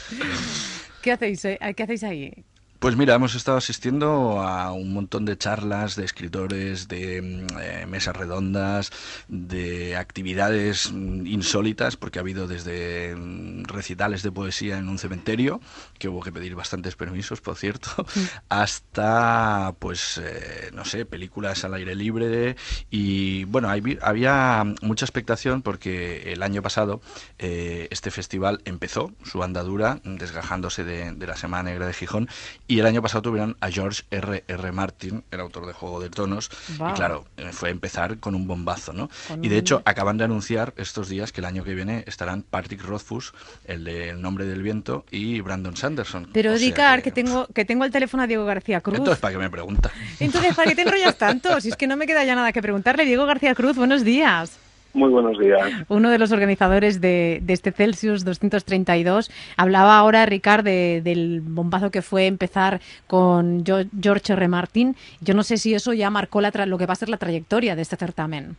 [1.04, 1.60] ¿Qué hacéis, eh?
[1.76, 2.46] ¿Qué hacéis ahí?
[2.84, 7.86] Pues mira, hemos estado asistiendo a un montón de charlas de escritores, de mm, eh,
[7.88, 8.92] mesas redondas,
[9.30, 15.62] de actividades mm, insólitas, porque ha habido desde mm, recitales de poesía en un cementerio,
[15.98, 17.90] que hubo que pedir bastantes permisos, por cierto,
[18.50, 22.58] hasta, pues, eh, no sé, películas al aire libre.
[22.92, 27.00] Y bueno, hay- había mucha expectación porque el año pasado
[27.40, 32.28] eh, este festival empezó su andadura desgajándose de, de la Semana Negra de Gijón
[32.68, 34.44] y el año pasado tuvieron a George R.
[34.48, 34.72] R.
[34.72, 36.90] Martin, el autor de Juego de Tronos, Wow.
[36.90, 39.10] y claro, eh, fue empezar con un bombazo, ¿no?
[39.28, 42.04] Con Y de un- hecho acaban de anunciar estos días que el año que viene
[42.08, 43.34] estarán Patrick Rothfuss,
[43.66, 46.30] el de El Nombre del Viento, y Brandon Sanderson.
[46.34, 48.98] Pero que- que tengo, que tengo el teléfono a Diego García Cruz.
[48.98, 49.92] Entonces, ¿para qué me pregunta?
[50.20, 51.60] Entonces, ¿para qué te enrollas tanto?
[51.62, 53.06] Si es que no me queda ya nada que preguntarle.
[53.06, 54.58] Diego García Cruz, buenos días.
[54.94, 55.60] Muy buenos días.
[55.90, 59.32] Uno de los organizadores de, de este Celsius 232.
[59.58, 64.48] Hablaba ahora, Ricard, de- del bombazo que fue empezar con George R.
[64.48, 64.96] Martin.
[65.20, 67.18] Yo no sé si eso ya marcó la tra- lo que va a ser la
[67.18, 68.56] trayectoria de este certamen.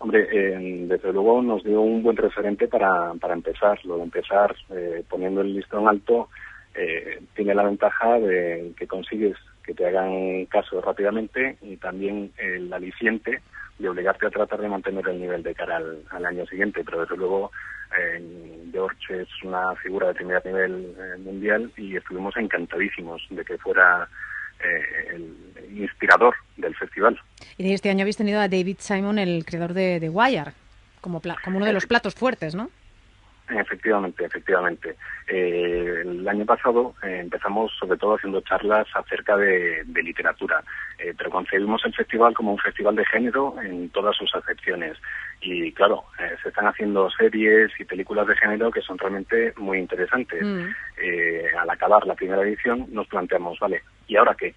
[0.00, 3.78] Hombre, eh, desde luego nos dio un buen referente para, para empezar.
[3.86, 6.28] Lo de empezar eh, poniendo el listón alto
[6.74, 12.70] eh, tiene la ventaja de que consigues que te hagan caso rápidamente y también el
[12.72, 13.40] aliciente
[13.82, 16.82] de obligarte a tratar de mantener el nivel de cara al, al año siguiente.
[16.84, 17.52] Pero desde luego
[17.98, 23.58] eh, George es una figura de primer nivel eh, mundial y estuvimos encantadísimos de que
[23.58, 24.08] fuera
[24.64, 27.20] eh, el inspirador del festival.
[27.58, 30.52] Y este año habéis tenido a David Simon, el creador de Wire,
[31.00, 32.70] como, pla- como uno de los platos fuertes, ¿no?
[33.48, 34.96] Efectivamente, efectivamente.
[35.26, 40.62] Eh, el año pasado eh, empezamos sobre todo haciendo charlas acerca de, de literatura,
[40.98, 44.96] eh, pero concebimos el festival como un festival de género en todas sus acepciones.
[45.40, 49.78] Y claro, eh, se están haciendo series y películas de género que son realmente muy
[49.78, 50.42] interesantes.
[50.42, 50.68] Mm.
[51.02, 54.54] Eh, al acabar la primera edición nos planteamos, vale, ¿y ahora qué?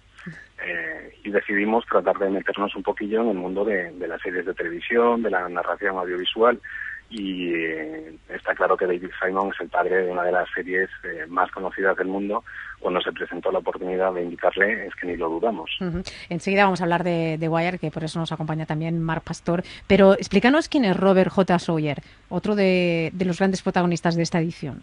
[0.64, 4.46] Eh, y decidimos tratar de meternos un poquillo en el mundo de, de las series
[4.46, 6.60] de televisión, de la narración audiovisual
[7.08, 10.90] y eh, está claro que David Simon es el padre de una de las series
[11.04, 12.44] eh, más conocidas del mundo.
[12.80, 15.70] Cuando se presentó la oportunidad de invitarle es que ni lo dudamos.
[16.28, 19.62] Enseguida vamos a hablar de, de Wire, que por eso nos acompaña también Mark Pastor.
[19.86, 21.58] Pero explícanos quién es Robert J.
[21.58, 24.82] Sawyer, otro de, de los grandes protagonistas de esta edición.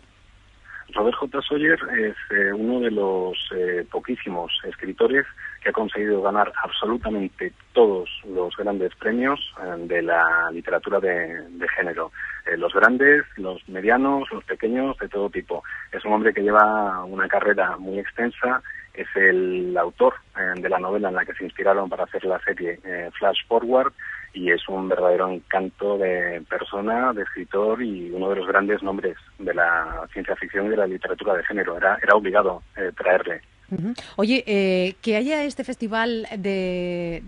[0.94, 1.42] Robert J.
[1.42, 5.26] Sawyer es eh, uno de los eh, poquísimos escritores
[5.62, 12.12] que ha conseguido ganar absolutamente todos los grandes premios eh, de la literatura de, género.
[12.46, 15.64] Eh, los grandes, los medianos, los pequeños, de todo tipo.
[15.92, 18.62] Es un hombre que lleva una carrera muy extensa.
[18.94, 20.14] Es el autor
[20.56, 22.80] de la novela en la que se inspiraron para hacer la serie
[23.18, 23.92] Flash Forward
[24.34, 29.16] y es un verdadero encanto de persona, de escritor y uno de los grandes nombres
[29.40, 31.78] de la ciencia ficción y de la literatura de género.
[31.78, 33.42] Era, era obligado eh, traerle.
[34.18, 37.24] Oye, eh, que haya este festival de,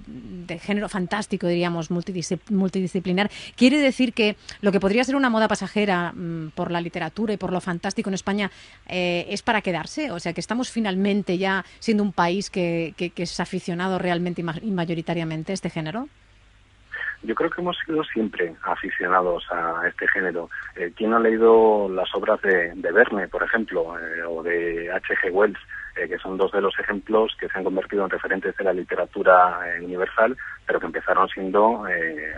[0.61, 6.11] género fantástico, diríamos, multidisci- multidisciplinar, quiere decir que lo que podría ser una moda pasajera
[6.13, 8.51] mm, por la literatura y por lo fantástico en España
[8.87, 10.11] eh, es para quedarse.
[10.11, 14.41] O sea, que estamos finalmente ya siendo un país que, que- que es aficionado realmente
[14.41, 16.09] y ma- y mayoritariamente a este género.
[17.25, 20.49] Yo creo que hemos sido siempre aficionados a este género.
[20.75, 25.31] Eh, ¿Quién ha leído las obras de, de Verne, por ejemplo, eh, o de H.G.
[25.31, 25.57] Wells,
[25.95, 28.73] eh, que son dos de los ejemplos que se han convertido en referentes de la
[28.73, 31.85] literatura eh, universal, pero que empezaron siendo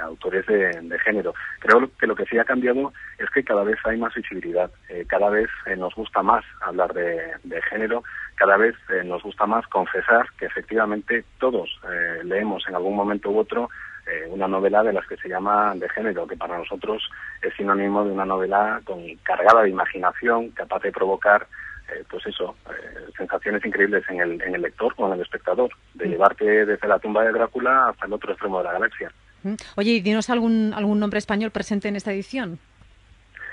[0.03, 1.33] autores de, género?
[1.59, 4.69] Creo que lo que sí ha cambiado es que cada vez hay más visibilidad,
[5.07, 8.03] cada vez nos gusta más hablar de, género,
[8.35, 11.79] cada vez nos gusta más confesar que efectivamente todos
[12.25, 13.69] leemos en algún momento u otro
[14.09, 17.09] eh, una novela de las que se llama de género, que para nosotros
[17.41, 21.47] es sinónimo de una novela con cargada de imaginación, capaz de provocar,
[21.89, 25.69] eh, pues eso, eh, sensaciones increíbles en el, en el lector o en el espectador,
[25.93, 29.11] de llevarte desde la tumba de Drácula hasta el otro extremo de la galaxia.
[29.43, 29.53] ¿Mm?
[29.75, 32.59] Oye, y dinos algún, algún nombre español presente en esta edición.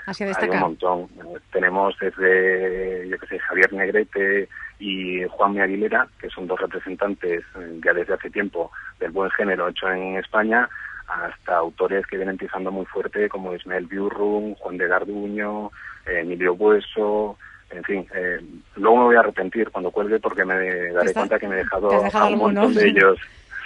[0.06, 0.60] Así a Hay un destacar.
[0.60, 1.08] montón.
[1.50, 7.80] Tenemos desde, yo que sé, Javier Negrete y Juan Aguilera, que son dos representantes eh,
[7.84, 10.68] ya desde hace tiempo del buen género hecho en España,
[11.06, 15.70] hasta autores que vienen pisando muy fuerte como Ismael Biurrum, Juan de Garduño,
[16.06, 17.38] eh, Emilio Bueso,
[17.70, 18.06] en fin.
[18.14, 18.40] eh,
[18.76, 21.58] luego me voy a arrepentir cuando cuelgue porque me daré Está- cuenta que me he
[21.58, 22.74] dejado, a un montón algunos.
[22.74, 23.18] de ellos.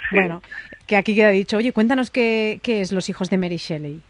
[0.09, 0.15] Sí.
[0.15, 0.41] Bueno,
[0.87, 1.57] que aquí queda dicho.
[1.57, 4.01] Oye, cuéntanos qué, qué es Los hijos de Mary Shelley.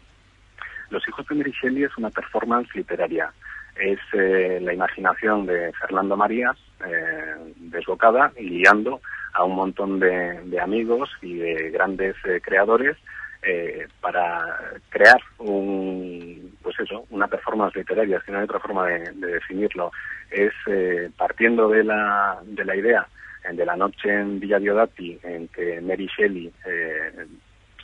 [0.90, 3.30] Los hijos de Mary Shelley es una performance literaria.
[3.76, 9.00] Es eh, la imaginación de Fernando Marías eh, desbocada y guiando
[9.32, 12.96] a un montón de, de amigos y de grandes eh, creadores
[13.42, 14.44] eh, para
[14.88, 19.92] crear un, pues eso, una performance literaria, si no hay otra forma de, de definirlo.
[20.30, 23.06] Es eh, partiendo de la, de la idea
[23.50, 26.52] de la noche en Villa Diodati en que Mary Shelley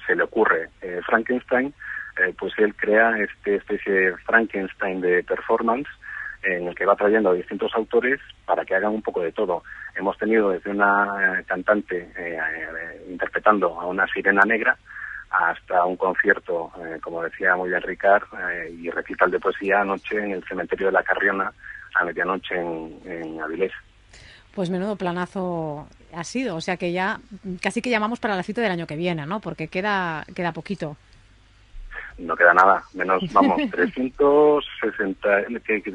[0.07, 0.69] se le ocurre
[1.07, 1.73] Frankenstein,
[2.39, 5.89] pues él crea este especie de Frankenstein de performance
[6.47, 9.65] en el que va trayendo a distintos autores para que hagan un poco de todo.
[9.97, 14.77] Hemos tenido desde una eh, cantante eh, eh, interpretando a una sirena negra
[15.31, 18.25] hasta un concierto, eh, como decía muy bien Ricard,
[18.71, 21.53] y recital de poesía anoche en el cementerio de la Carriona
[21.95, 23.73] a medianoche en, en Avilés.
[24.55, 26.57] Pues menudo planazo ha sido.
[26.57, 27.21] O sea que ya
[27.61, 29.41] casi que llamamos para la cita del año que viene, ¿no?
[29.41, 30.97] Porque queda, queda poquito.
[32.19, 35.45] No queda nada, menos, vamos, 360,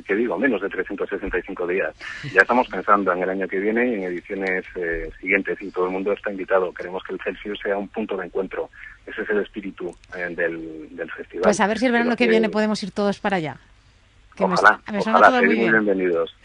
[0.06, 1.94] que, digo, menos de 365 días.
[2.34, 5.86] Ya estamos pensando en el año que viene y en ediciones eh, siguientes y todo
[5.86, 6.74] el mundo está invitado.
[6.74, 8.70] Queremos que el Celsius sea un punto de encuentro.
[9.06, 11.44] Ese es el espíritu eh, del, del festival.
[11.44, 13.58] Pues a ver si el verano que viene podemos ir todos para allá.
[14.36, 15.86] Que me Ojalá, me suena ojalá, muy seréis muy bien.
[15.86, 16.36] bienvenidos.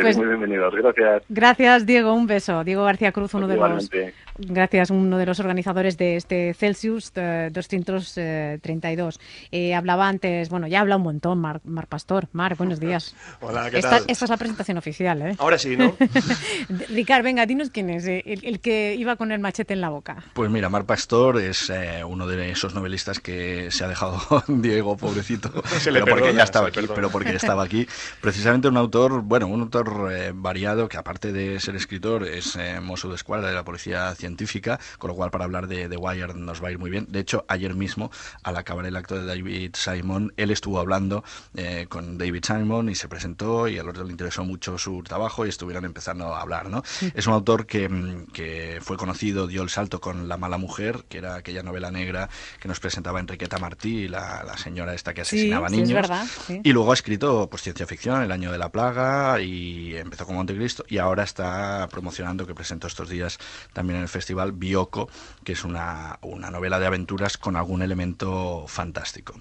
[0.00, 0.74] Pues- muy bienvenidos.
[0.74, 1.22] Gracias.
[1.28, 2.14] Gracias, Diego.
[2.14, 2.64] Un beso.
[2.64, 3.90] Diego García Cruz, uno de los
[4.36, 9.20] Gracias, uno de los organizadores de este Celsius eh, 232.
[9.52, 12.28] Eh, hablaba antes, bueno, ya habla un montón, Mar, Mar Pastor.
[12.32, 13.14] Mar, buenos días.
[13.40, 14.04] Hola, ¿qué esta, tal?
[14.08, 15.36] esta es la presentación oficial, ¿eh?
[15.38, 15.94] Ahora sí, ¿no?
[16.88, 19.90] Ricard, venga, dinos quién es, eh, el, el que iba con el machete en la
[19.90, 20.24] boca.
[20.34, 24.96] Pues mira, Mar Pastor es eh, uno de esos novelistas que se ha dejado Diego,
[24.96, 26.94] pobrecito, Se le pero porque ya estaba aquí, perdona.
[26.96, 27.86] pero porque estaba aquí.
[28.20, 32.80] Precisamente un autor, bueno, un autor eh, variado que aparte de ser escritor es eh,
[32.80, 36.32] mozo de escuadra de la Policía científica, con lo cual para hablar de The Wire
[36.34, 37.06] nos va a ir muy bien.
[37.10, 38.10] De hecho, ayer mismo,
[38.42, 41.22] al acabar el acto de David Simon, él estuvo hablando
[41.54, 45.44] eh, con David Simon y se presentó y al otro le interesó mucho su trabajo
[45.44, 46.70] y estuvieron empezando a hablar.
[46.70, 46.82] ¿no?
[47.14, 51.04] Es un autor que, mm, que fue conocido, dio el salto con La mala mujer,
[51.08, 55.20] que era aquella novela negra que nos presentaba Enriqueta Martí, la, la señora esta que
[55.20, 55.94] asesinaba sí, es niños.
[55.94, 56.60] verdad, sí.
[56.64, 60.36] Y luego ha escrito pues, ciencia ficción, El año de la plaga, y empezó con
[60.36, 63.38] Montecristo, y ahora está promocionando, que presentó estos días
[63.72, 65.08] también en el festival, Bioko,
[65.44, 69.40] que es una, una novela de aventuras con algún elemento fantástico.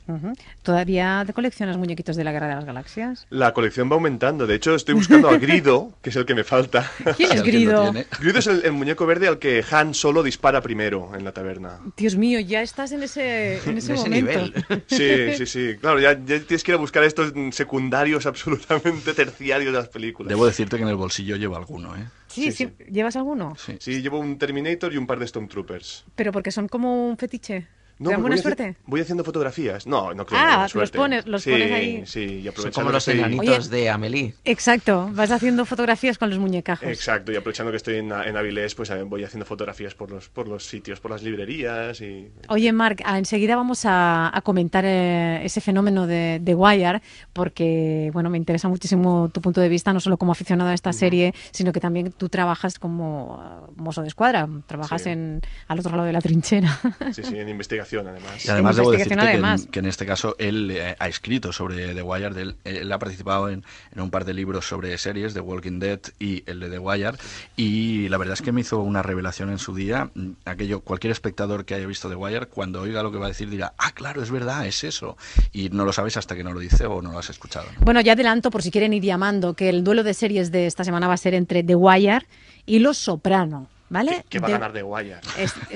[0.62, 3.28] ¿Todavía te coleccionas muñequitos de la Guerra de las Galaxias?
[3.30, 4.48] La colección va aumentando.
[4.48, 6.90] De hecho, estoy buscando a Grido, que es el que me falta.
[7.16, 7.94] ¿Quién es Grido?
[8.20, 11.80] Grido es el, el muñeco verde al que Han solo dispara primero en la taberna.
[11.96, 14.60] Dios mío, ya estás en ese, en ese momento.
[14.88, 15.78] Sí, sí, sí.
[15.80, 20.30] Claro, ya, ya tienes que ir a buscar estos secundarios absolutamente terciarios de las películas.
[20.30, 22.06] Debo decirte que en el bolsillo llevo alguno, ¿eh?
[22.34, 23.56] Sí, sí, ¿Llevas alguno?
[23.56, 23.78] Sí.
[23.80, 26.06] Sí, llevo un Terminator y un par de Stormtroopers.
[26.16, 27.68] Pero porque son como un fetiche.
[28.04, 28.76] No, ¿Te dan porque buena voy haci- suerte?
[28.86, 29.88] Voy haciendo fotografías.
[29.88, 30.40] No, no creo.
[30.42, 32.04] Ah, los pones- los sí, pones ahí.
[32.06, 34.34] Sí, y Son aprovechando como que los enanitos de Amelie.
[34.46, 36.88] Exacto, vas haciendo fotografías con los muñecajos.
[36.88, 40.30] Exacto, y aprovechando que estoy en, en Avilés, pues eh, voy haciendo fotografías por los,
[40.30, 42.30] por los sitios, por las librerías y...
[42.50, 48.10] Oye, Marc, ah, enseguida vamos a, a comentar eh, ese fenómeno de, de Wire, porque
[48.14, 51.34] bueno, me interesa muchísimo tu punto de vista, no solo como aficionado a esta serie,
[51.52, 55.10] sino que también tú trabajas como mozo de escuadra, trabajas Sí.
[55.10, 56.80] en, al otro lado de la trinchera.
[57.12, 58.46] Sí, sí, en investigación además.
[58.46, 59.68] Y además debo decirte que en, además.
[59.72, 63.50] que en este caso él eh, ha escrito sobre The Wire, él, él ha participado
[63.50, 66.80] en, en un par de libros sobre series, The Walking Dead y el de The
[66.80, 67.14] Wire,
[67.56, 71.12] y la verdad es que me hizo una revelación en su día, mm, aquello, cualquier
[71.12, 73.92] espectador que haya visto The Wire, cuando oiga lo que va a decir dirá, ah,
[73.94, 75.18] claro, es verdad, es eso,
[75.52, 77.66] y no lo sabes hasta que no lo dice o no lo has escuchado.
[77.74, 77.86] ¿no?
[77.86, 80.84] Bueno, ya adelanto, por si quieren ir llamando, que el duelo de series de esta
[80.84, 82.26] semana va a ser entre The Wire
[82.66, 83.68] y Los Soprano.
[83.94, 84.26] ¿Vale?
[84.28, 85.20] Que va a ganar The Wire.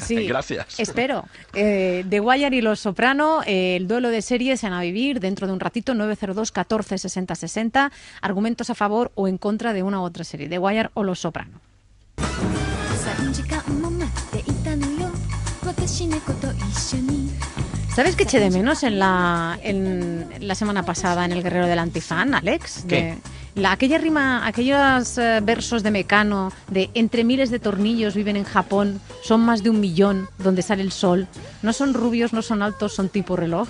[0.01, 0.80] Sí, gracias.
[0.80, 1.25] Espero.
[1.53, 5.45] Eh, The Wire y Los Soprano, eh, el duelo de series en A Vivir, dentro
[5.45, 7.91] de un ratito, 902 14 60 60.
[8.21, 11.19] Argumentos a favor o en contra de una u otra serie, The Wire o Los
[11.19, 11.62] Soprano.
[17.95, 21.77] ¿Sabes qué eché de menos en la, en la semana pasada en El Guerrero del
[21.77, 22.86] Antifan, Alex?
[22.88, 23.19] ¿Qué?
[23.57, 28.43] La, aquella rima, aquellos eh, versos de Mecano de entre miles de tornillos viven en
[28.43, 31.27] Japón, son más de un millón donde sale el sol,
[31.63, 33.67] no son rubios, no son altos, son tipo reloj.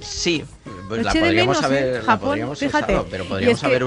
[0.00, 0.42] Sí,
[0.88, 1.92] pues la podríamos menos, haber, ¿eh?
[1.98, 2.92] la Japón, podríamos fíjate.
[2.92, 3.84] usado, pero podríamos que- haber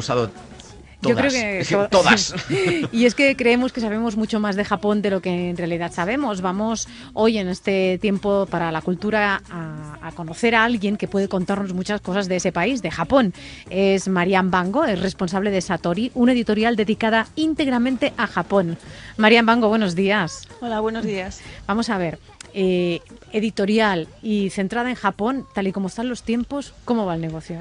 [1.04, 2.34] Yo creo que to- todas.
[2.92, 5.92] y es que creemos que sabemos mucho más de Japón de lo que en realidad
[5.92, 6.42] sabemos.
[6.42, 11.28] Vamos hoy en este tiempo para la cultura a, a conocer a alguien que puede
[11.28, 13.34] contarnos muchas cosas de ese país, de Japón.
[13.70, 18.78] Es Marian Bango, es responsable de Satori, una editorial dedicada íntegramente a Japón.
[19.18, 20.48] Marian Bango, buenos días.
[20.62, 21.42] Hola, buenos días.
[21.68, 22.20] Vamos a ver.
[22.54, 23.00] eh,
[23.32, 27.60] editorial y centrada en Japón, tal y como están los tiempos, ¿cómo va el negocio?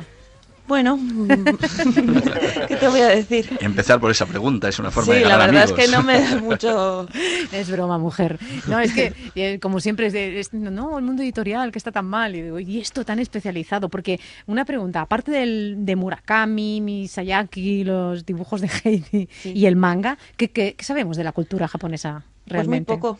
[0.71, 1.01] Bueno,
[2.69, 3.59] ¿qué te voy a decir?
[3.61, 6.05] Empezar por esa pregunta es una forma Sí, de la ganar verdad es que no
[6.05, 7.09] me da mucho...
[7.53, 8.39] Es broma, mujer.
[8.69, 11.91] No, es que, eh, como siempre, es, de- es, no, el mundo editorial que está
[11.91, 12.37] tan mal.
[12.37, 13.89] Y digo, ¿y esto tan especializado?
[13.89, 20.19] Porque una pregunta, aparte del, de Murakami, Misayaki, los dibujos de Heidi y el manga,
[20.37, 22.85] ¿qué, qué- qué sabemos de la cultura japonesa realmente?
[22.87, 23.19] Pues muy poco,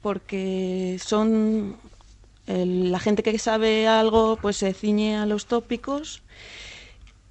[0.00, 1.74] porque son...
[2.46, 6.22] el- la gente que sabe algo pues se ciñe a los tópicos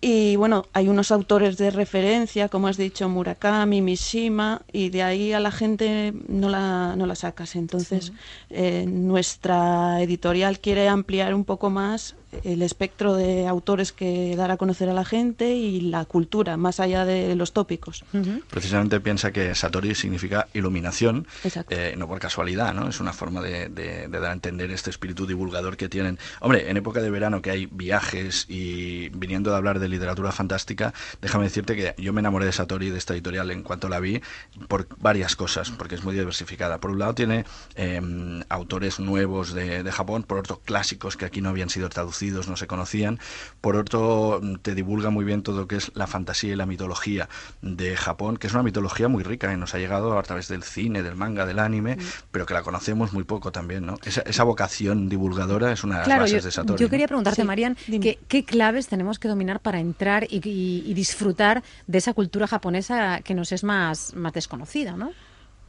[0.05, 5.31] y bueno, hay unos autores de referencia, como has dicho, Murakami, Mishima, y de ahí
[5.31, 7.55] a la gente no la, no la sacas.
[7.55, 8.11] Entonces,
[8.49, 14.57] eh, nuestra editorial quiere ampliar un poco más el espectro de autores que dar a
[14.57, 18.03] conocer a la gente y la cultura, más allá de los tópicos.
[18.49, 21.27] Precisamente piensa que Satori significa iluminación,
[21.69, 22.87] eh, no por casualidad, ¿no?
[22.89, 26.17] Es una forma de, de- de dar a entender este espíritu divulgador que tienen.
[26.39, 30.93] Hombre, en época de verano que hay viajes y viniendo de hablar de literatura fantástica,
[31.21, 34.21] déjame decirte que yo me enamoré de Satori, de esta editorial, en cuanto la vi,
[34.67, 36.79] por varias cosas, porque es muy diversificada.
[36.79, 38.01] Por un lado tiene eh,
[38.49, 42.55] autores nuevos de, de Japón, por otro clásicos que aquí no habían sido traducidos, no
[42.55, 43.19] se conocían,
[43.61, 46.65] por otro mm, te divulga muy bien todo lo que es la fantasía y la
[46.65, 47.27] mitología
[47.61, 50.63] de Japón, que es una mitología muy rica y nos ha llegado a través del
[50.63, 51.97] cine, del manga, del anime,
[52.31, 53.95] pero que la conocemos muy poco también, ¿no?
[54.05, 56.79] Esa, esa vocación divulgadora es una de las Claro, bases yo, de Satori.
[56.79, 56.91] yo ¿no?
[56.91, 61.63] quería preguntarte, Marian, ¿qué, qué claves tenemos que dominar para entrar y, y- y disfrutar
[61.87, 65.11] de esa cultura japonesa que nos es más, más desconocida, ¿no?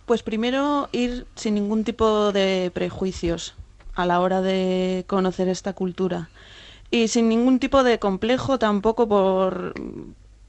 [0.06, 3.54] Pues primero ir sin ningún tipo de prejuicios
[3.94, 6.28] a la hora de conocer esta cultura
[6.90, 9.74] y sin ningún tipo de complejo tampoco por,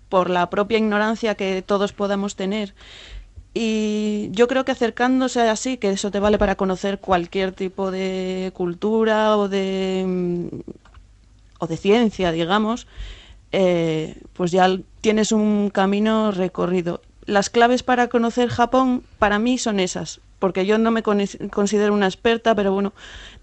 [0.10, 2.74] por la propia ignorancia que todos podamos tener.
[3.54, 8.52] Y yo creo que acercándose así, que eso te vale para conocer cualquier tipo de
[8.54, 10.48] cultura o de, mm,
[11.60, 12.88] o de ciencia, digamos,
[13.52, 14.70] eh, pues ya
[15.02, 17.02] tienes un camino recorrido.
[17.26, 21.94] Las claves para conocer Japón para mí son esas, porque yo no me con- considero
[21.94, 22.94] una experta, pero bueno,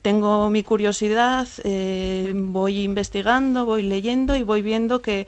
[0.03, 5.27] tengo mi curiosidad, eh, voy investigando, voy leyendo y voy viendo que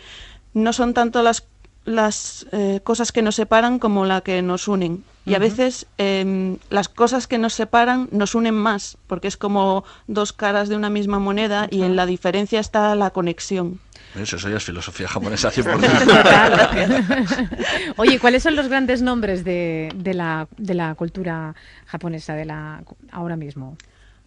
[0.52, 1.44] no son tanto las,
[1.84, 5.04] las eh, cosas que nos separan como la que nos unen.
[5.26, 9.84] Y a veces em, las cosas que nos separan nos unen más, porque es como
[10.06, 13.80] dos caras de una misma moneda y en la diferencia está la conexión.
[14.20, 17.94] Eso, eso ya es filosofía japonesa 100%.
[17.96, 21.54] Oye, ¿cuáles son los grandes nombres de, de la, de la cultura
[21.86, 23.78] japonesa de la ahora mismo?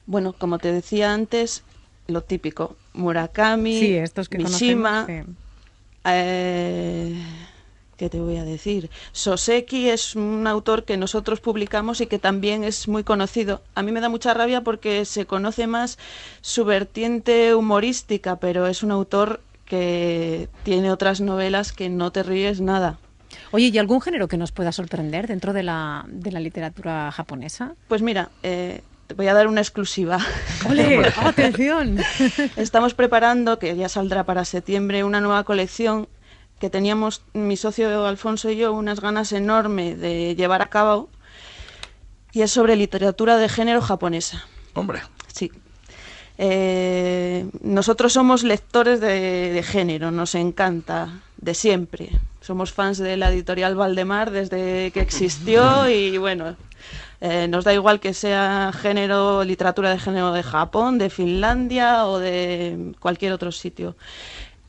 [0.07, 1.63] Bueno, como te decía antes,
[2.07, 5.35] lo típico, Murakami, Sí, estos que Mishima, conocemos.
[5.35, 5.35] sí.
[6.05, 7.21] eh,
[7.97, 8.89] ¿qué te voy a decir?
[9.11, 13.61] Soseki es un autor que nosotros publicamos y que también es muy conocido.
[13.75, 15.97] A mí me da mucha rabia porque se conoce más
[16.41, 22.61] su vertiente humorística, pero es un autor que tiene otras novelas que no te ríes
[22.61, 22.97] nada.
[23.51, 27.75] Oye, ¿y algún género que nos pueda sorprender dentro de la, de la literatura japonesa?
[27.89, 30.19] Pues mira, eh, te voy a dar una exclusiva.
[30.69, 31.01] ¡Ole!
[31.17, 31.97] ¡Atención!
[32.57, 36.07] Estamos preparando, que ya saldrá para septiembre, una nueva colección
[36.59, 41.09] que teníamos mi socio Alfonso y yo unas ganas enormes de llevar a cabo
[42.33, 44.45] y es sobre literatura de género japonesa.
[44.73, 45.01] Hombre.
[45.33, 45.51] Sí.
[46.39, 52.09] Eh, nosotros somos lectores de, de género, nos encanta, de siempre.
[52.41, 56.55] Somos fans de la editorial Valdemar desde que existió y bueno,
[57.21, 62.19] eh, nos da igual que sea género, literatura de género de Japón, de Finlandia o
[62.19, 63.95] de cualquier otro sitio.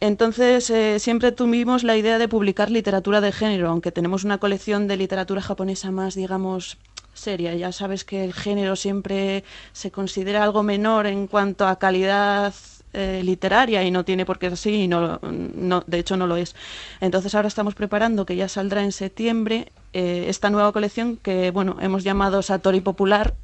[0.00, 4.86] Entonces, eh, siempre tuvimos la idea de publicar literatura de género, aunque tenemos una colección
[4.86, 6.78] de literatura japonesa más, digamos,
[7.14, 7.54] seria.
[7.54, 12.54] Ya sabes que el género siempre se considera algo menor en cuanto a calidad
[12.98, 16.26] eh, literaria y no tiene por qué ser así, y no, no, de hecho no
[16.26, 16.54] lo es.
[17.00, 21.76] Entonces ahora estamos preparando, que ya saldrá en septiembre, eh, esta nueva colección que, bueno,
[21.80, 23.34] hemos llamado Satori Popular,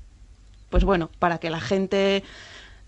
[0.70, 2.24] pues bueno, para que la gente...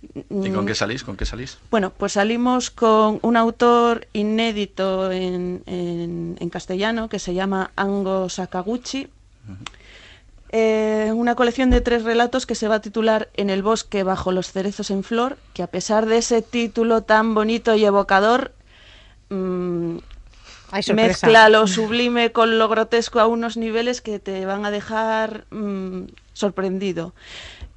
[0.03, 1.03] ¿Y con mm, qué salís?
[1.05, 1.59] ¿Con qué salís?
[1.71, 8.29] bueno, pues salimos con un autor inédito en, en- en castellano que se llama Ango
[8.29, 9.09] Sakaguchi.
[10.59, 14.33] Eh, una colección de tres relatos que se va a titular En el bosque bajo
[14.33, 18.53] los cerezos en flor, que a pesar de ese título tan bonito y evocador,
[19.29, 19.99] mm,
[20.95, 26.05] mezcla lo sublime con lo grotesco a unos niveles que te van a dejar mm,
[26.33, 27.13] sorprendido.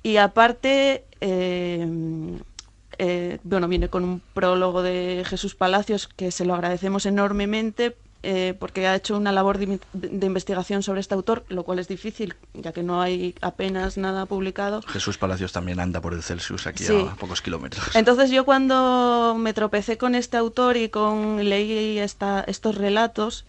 [0.02, 1.86] Y aparte, eh,
[2.98, 8.54] eh, bueno, viene con un prólogo de Jesús Palacios que se lo agradecemos enormemente eh,
[8.60, 9.80] porque ha hecho una labor de,
[10.26, 14.82] investigación sobre este autor, lo cual es difícil, ya que no hay apenas nada publicado.
[14.82, 17.08] Jesús Palacios también anda por el Celsius aquí Sí.
[17.10, 17.96] a pocos kilómetros.
[17.96, 23.46] Entonces yo cuando me tropecé con este autor y con leí esta, estos relatos,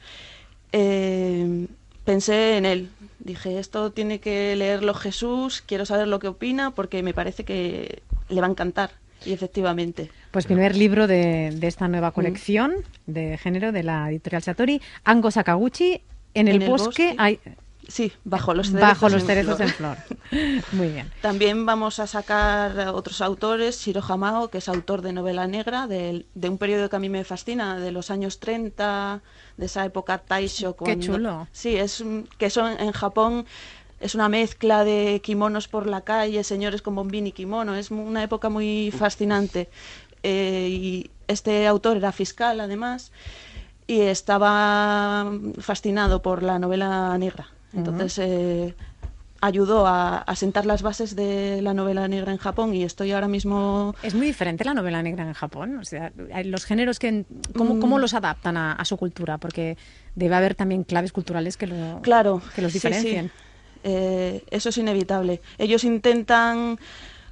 [0.73, 1.67] eh,
[2.05, 2.91] pensé en él.
[3.19, 8.03] Dije, esto tiene que leerlo Jesús, quiero saber lo que opina porque me parece que
[8.29, 9.00] le va a encantar.
[9.25, 10.11] Y efectivamente.
[10.31, 11.91] Pues primer libro de, de esta Mm.
[11.91, 12.73] nueva colección
[13.07, 16.01] de género de la editorial Satori, Ango Sakaguchi,
[16.35, 17.15] En el, En el bosque, bosque.
[17.19, 17.41] hay...
[17.89, 19.69] Sí, bajo los cerezos Bajo los en cerezos flor.
[19.69, 19.97] en flor.
[20.73, 21.11] Muy bien.
[21.23, 26.27] También vamos a sacar otros autores, Shiro Hamao, que es autor de novela negra, del-
[26.37, 29.23] de, un periodo que a mí me fascina, de los años 30,
[29.57, 30.77] de esa época Taisho.
[30.77, 31.49] Qué cuando- chulo.
[31.51, 32.05] Sí, es
[32.39, 33.45] que son en Japón
[34.01, 38.23] es una mezcla de kimonos por la calle, señores con bombín y kimono, es una
[38.23, 39.69] época muy fascinante.
[40.23, 43.13] Eh, y este autor era fiscal, además,
[43.87, 47.49] y estaba fascinado por la novela negra.
[47.73, 48.75] Entonces eh,
[49.41, 53.29] ayudó a, a sentar las bases de la novela negra en Japón y estoy ahora
[53.29, 53.95] mismo...
[54.03, 55.79] Es muy diferente la novela negra en Japón.
[55.79, 57.25] O sea, hay los géneros que
[57.57, 57.81] cómo, Mm.
[57.81, 59.77] cómo los adaptan a, a su cultura, porque
[60.15, 63.31] debe haber también claves culturales que lo Claro, que los sí, sí.
[63.85, 65.41] Eh, eso es inevitable.
[65.59, 66.79] Ellos intentan...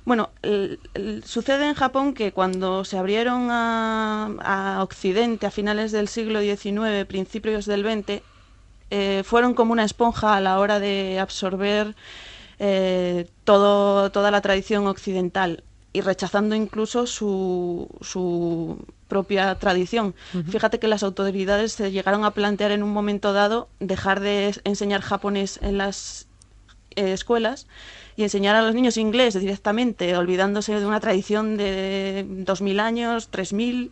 [0.05, 4.31] Bueno, el- el- sucede en Japón que cuando se abrieron a,
[4.79, 8.23] a Occidente a finales del siglo XIX, principios del XX,
[8.91, 11.95] eh, fueron como una esponja a la hora de absorber
[12.59, 18.79] eh, todo, toda la tradición occidental y rechazando incluso su, su
[19.09, 20.15] propia tradición.
[20.49, 25.01] Fíjate que las autoridades se llegaron a plantear en un momento dado dejar de enseñar
[25.03, 26.27] japonés en las
[26.99, 27.67] eh, escuelas
[28.17, 33.90] y enseñar a los niños inglés directamente, olvidándose de una tradición de 2.000 años, 3.000,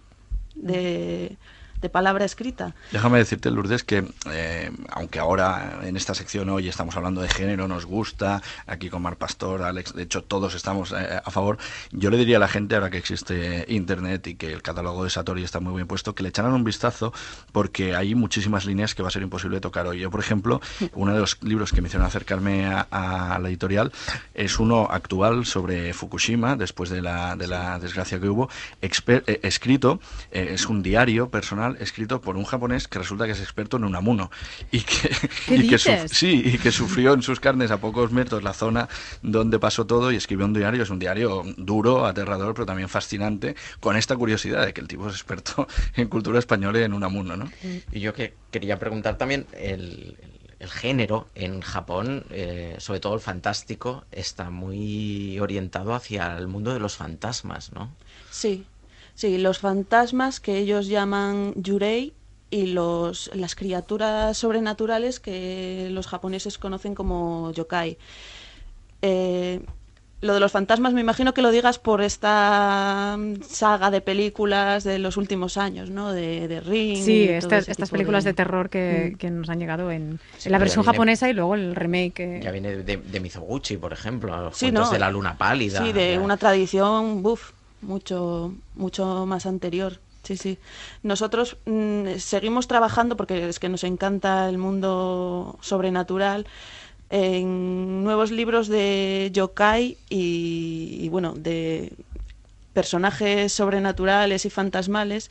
[0.56, 1.36] de,
[1.80, 2.74] de palabra escrita.
[2.92, 7.68] Déjame decirte, Lourdes, que eh, aunque ahora en esta sección hoy estamos hablando de género,
[7.68, 11.58] nos gusta, aquí con Mar Pastor, Alex, de hecho todos estamos eh, a favor,
[11.92, 15.10] yo le diría a la gente, ahora que existe Internet y que el catálogo de
[15.10, 17.12] Satori está muy bien puesto, que le echaran un vistazo
[17.52, 20.00] porque hay muchísimas líneas que va a ser imposible tocar hoy.
[20.00, 20.60] Yo, por ejemplo,
[20.94, 23.92] uno de los libros que me hicieron acercarme a, a la editorial
[24.34, 28.48] es uno actual sobre Fukushima, después de la, de la desgracia que hubo,
[28.82, 30.00] exper- eh, escrito,
[30.30, 34.30] es un diario personal escrito por un japonés que resulta que es experto en Unamuno
[34.70, 35.10] y que,
[35.46, 38.88] ¿Qué y que, sí, y que sufrió en sus carnes a pocos metros la zona
[39.22, 43.56] donde pasó todo y escribió un diario, es un diario duro, aterrador, pero también fascinante,
[43.80, 47.36] con esta curiosidad de que el tipo es experto en cultura española y en Unamuno,
[47.36, 47.50] ¿no?
[47.92, 53.12] Y yo que quería preguntar también, el, el- el género en Japón, eh, sobre todo
[53.12, 57.94] el fantástico, está muy orientado hacia el mundo de los fantasmas, ¿no?
[58.30, 58.64] Sí,
[59.16, 62.12] sí, los fantasmas que ellos llaman yurei
[62.50, 67.98] y los, las criaturas sobrenaturales que los japoneses conocen como yokai.
[69.02, 69.60] Eh,
[70.22, 74.82] lo de los fantasmas me imagino que lo digas por esta mm, saga de películas
[74.82, 76.12] de los últimos años, ¿no?
[76.12, 76.96] De, de Ring.
[77.04, 79.18] Sí, y todo estas, estas películas de, terror que, Mm.
[79.18, 82.20] que nos han llegado en, Sí, en la versión viene- japonesa y luego el remake.
[82.38, 84.92] eh, Ya viene de, de Mizoguchi, por ejemplo, a los Sí, cuentos no.
[84.92, 85.84] de la luna pálida.
[85.84, 86.20] Sí, de ya.
[86.20, 87.50] una tradición, buf,
[87.86, 90.00] mucho, mucho más anterior.
[90.22, 90.58] Sí, sí.
[91.02, 96.46] Nosotros mm, seguimos trabajando porque es que nos encanta el mundo sobrenatural
[97.10, 101.92] en nuevos libros de yokai y, y, bueno, de
[102.72, 105.30] personajes sobrenaturales y fantasmales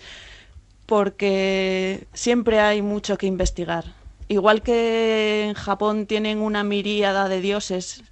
[0.86, 3.86] porque siempre hay mucho que investigar.
[4.30, 8.04] Igual que en Japón tienen una miríada de dioses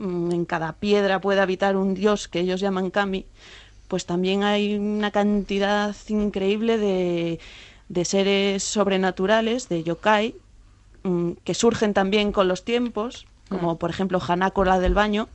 [0.00, 3.26] en cada piedra puede habitar un dios que ellos llaman kami,
[3.88, 7.40] pues también hay una cantidad increíble de,
[7.88, 10.34] de seres sobrenaturales, de yokai,
[11.02, 15.28] mm, que surgen también con los tiempos, como por ejemplo Hanako la del baño,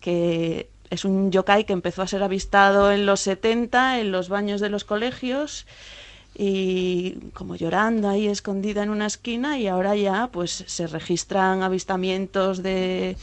[0.00, 4.60] que es un yokai que empezó a ser avistado en los 70 en los baños
[4.60, 5.66] de los colegios
[6.36, 12.62] y como llorando ahí escondida en una esquina y ahora ya pues se registran avistamientos
[12.62, 13.16] de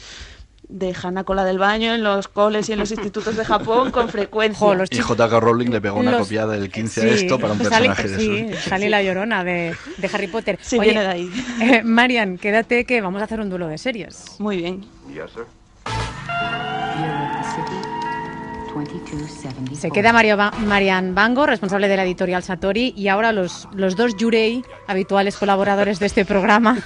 [0.72, 4.08] de Hanako la del baño en los coles y en los institutos de Japón con
[4.08, 4.66] frecuencia.
[4.90, 5.38] Y J.K.
[5.40, 8.08] Rowling le pegó una Los- copiada del 15 a Sí, esto para un sale- personaje
[8.08, 8.64] de sí, esos.
[8.64, 10.58] sale la llorona de, de Harry Potter.
[10.62, 11.30] Sí, viene de ahí.
[11.60, 14.36] eh, Marian, quédate que vamos a hacer un duelo de series.
[14.38, 14.84] Muy bien.
[15.08, 15.44] Yes, sir.
[19.74, 23.96] Se queda Mario Ba- Marian Bango, responsable de la editorial Satori, y ahora los, los
[23.96, 26.78] dos Yurei, habituales colaboradores de este programa,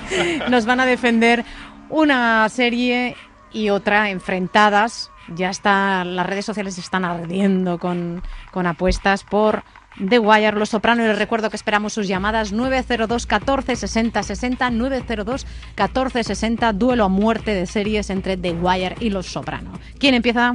[0.50, 1.44] nos van a defender
[1.88, 3.16] una serie
[3.52, 5.10] y otra enfrentadas.
[5.34, 8.22] Ya está, las redes sociales están ardiendo con,
[8.52, 9.64] con apuestas por
[10.08, 14.70] The Wire, Los Soprano, y les recuerdo que esperamos sus llamadas 902 14 60 60,
[14.70, 19.72] 902 14 60, duelo a muerte de series entre The Wire y Los Soprano.
[19.98, 20.54] ¿Quién empieza?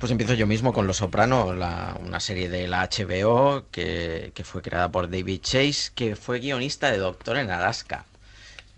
[0.00, 4.90] Pues empiezo yo mismo con Los Soprano, una serie de la HBO que fue creada
[4.90, 8.04] por David Chase, que fue guionista de Doctor en Alaska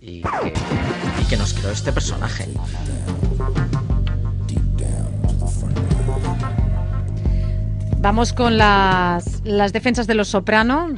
[0.01, 0.22] y
[1.28, 2.49] que, nos creó este personaje.
[7.99, 10.94] Vamos con las, las defensas de Los Soprano.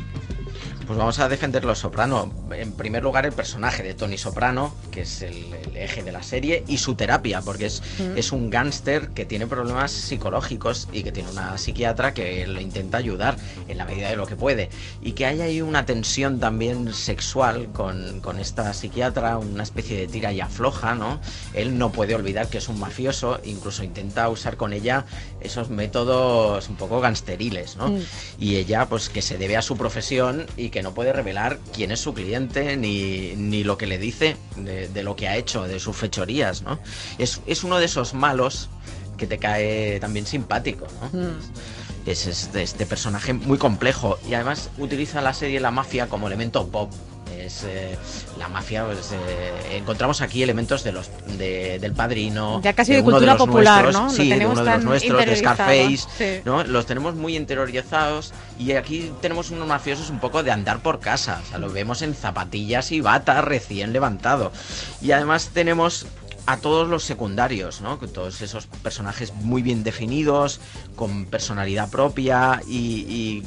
[0.90, 2.32] Pues vamos a defender Los Soprano.
[2.50, 6.20] En primer lugar, el personaje de Tony Soprano, que es el, el eje de la
[6.20, 8.18] serie, y su terapia, porque es, Mm.
[8.18, 12.98] es un gángster que tiene problemas psicológicos y que tiene una psiquiatra que le intenta
[12.98, 13.36] ayudar
[13.68, 14.68] en la medida de lo que puede.
[15.00, 20.08] Y que hay ahí una tensión también sexual con, con esta psiquiatra, una especie de
[20.08, 21.20] tira y afloja, ¿no?
[21.54, 25.04] Él no puede olvidar que es un mafioso, incluso intenta usar con ella
[25.40, 27.90] esos métodos un poco gangsteriles, ¿no?
[27.90, 28.00] Mm.
[28.40, 31.90] y ella pues que se debe a su profesión y que no puede revelar quién
[31.90, 35.66] es su cliente ni, ni lo que le dice de, de lo que ha hecho,
[35.66, 36.78] de sus fechorías, ¿no?
[37.18, 38.68] Es, es uno de esos malos
[39.16, 41.30] que te cae también simpático, ¿no?
[42.06, 46.66] Es este, este personaje muy complejo y además utiliza la serie La Mafia como elemento
[46.68, 46.90] pop.
[47.46, 47.96] Es eh,
[48.38, 53.02] la mafia, pues, eh, encontramos aquí elementos de los de- del padrino, Ya casi de
[53.02, 54.08] cultura popular, nuestros, ¿no?
[54.08, 56.40] Lo Sí, de uno de los nuestros, de Scarface, sí.
[56.44, 56.64] ¿no?
[56.64, 61.40] Los tenemos muy interiorizados y aquí tenemos unos mafiosos un poco de andar por casa.
[61.44, 64.52] O sea, los vemos en zapatillas y bata recién levantado.
[65.00, 66.06] Y además tenemos
[66.50, 67.98] a todos los secundarios, ¿no?
[67.98, 70.60] Todos esos personajes muy bien definidos,
[70.96, 73.42] con personalidad propia y, y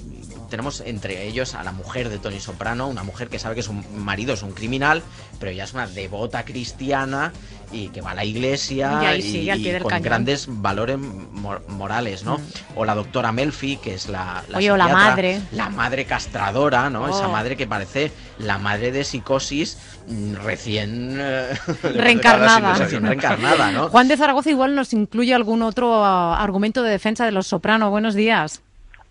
[0.49, 3.73] tenemos entre ellos a la mujer de Tony Soprano, una mujer que sabe que su
[3.73, 5.03] marido es un criminal,
[5.39, 7.33] pero ella es una devota cristiana
[7.73, 10.03] y que va a la iglesia Y ahí sigue, al pie del con cañón.
[10.03, 12.39] grandes valores mor- morales, ¿no?
[12.75, 15.41] O la doctora Melfi, que es la, la Oye, o la madre.
[15.51, 17.07] La madre castradora, ¿no?
[17.09, 17.31] Esa Oh.
[17.31, 21.17] madre que parece la madre de psicosis mm, recién...
[21.19, 21.53] eh,
[21.83, 22.75] Reencarnada.
[22.75, 23.89] recién reencarnada, ¿no?
[23.89, 27.89] Juan de Zaragoza igual nos incluye algún otro ah, argumento de defensa de los Soprano.
[27.89, 28.61] Buenos días.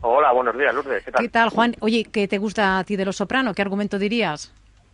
[0.03, 1.03] Hola, buenos días, Lourdes.
[1.05, 1.23] ¿Qué tal?
[1.23, 1.77] ¿Qué tal, Juan?
[1.81, 3.55] Oye, ¿qué te gusta a ti de los Soprano?
[3.55, 4.51] ¿Qué argumento dirías?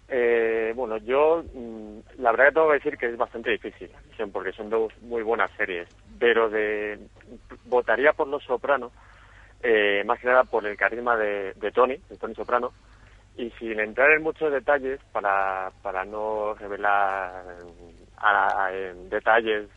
[0.08, 3.90] Eh, bueno, yo mm, la verdad que tengo que decir que es bastante difícil,
[4.32, 5.88] porque son dos muy buenas series,
[6.18, 6.98] pero de
[7.64, 8.92] votaría por Los Sopranos,
[9.62, 12.72] eh, más que nada por el carisma de, Tony, de Tony Soprano,
[13.36, 17.44] y sin entrar en muchos detalles para, para no revelar
[18.16, 19.68] a- a- en detalles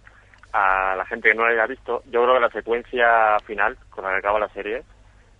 [0.54, 4.04] a la gente que no la haya visto, yo creo que la secuencia final con
[4.06, 4.84] la que acaba la serie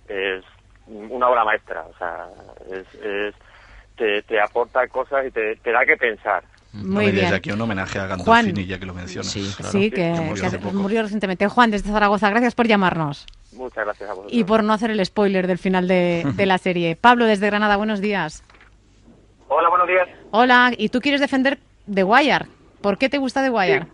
[0.08, 0.44] es
[0.88, 2.30] una obra maestra, o sea,
[2.70, 3.36] es, es-
[4.02, 6.44] te, te aporta cosas y te, te da que pensar.
[6.74, 7.34] Muy Desde bien.
[7.36, 8.08] aquí un homenaje a.
[8.08, 9.30] Gandolfini, ya que lo mencionas.
[9.32, 10.10] Sí, que,
[10.74, 11.48] murió que recientemente.
[11.48, 14.34] Juan, desde Zaragoza, gracias por llamarnos Muchas gracias a vosotros.
[14.34, 16.96] y por no hacer el spoiler del final de, de la serie.
[16.96, 18.44] Pablo, desde Granada, buenos días.
[19.50, 20.08] Hola, buenos días.
[20.32, 21.60] Hola, y tú quieres defender
[21.94, 22.48] The Wire.
[22.82, 23.86] ¿Por qué te gusta The Wire?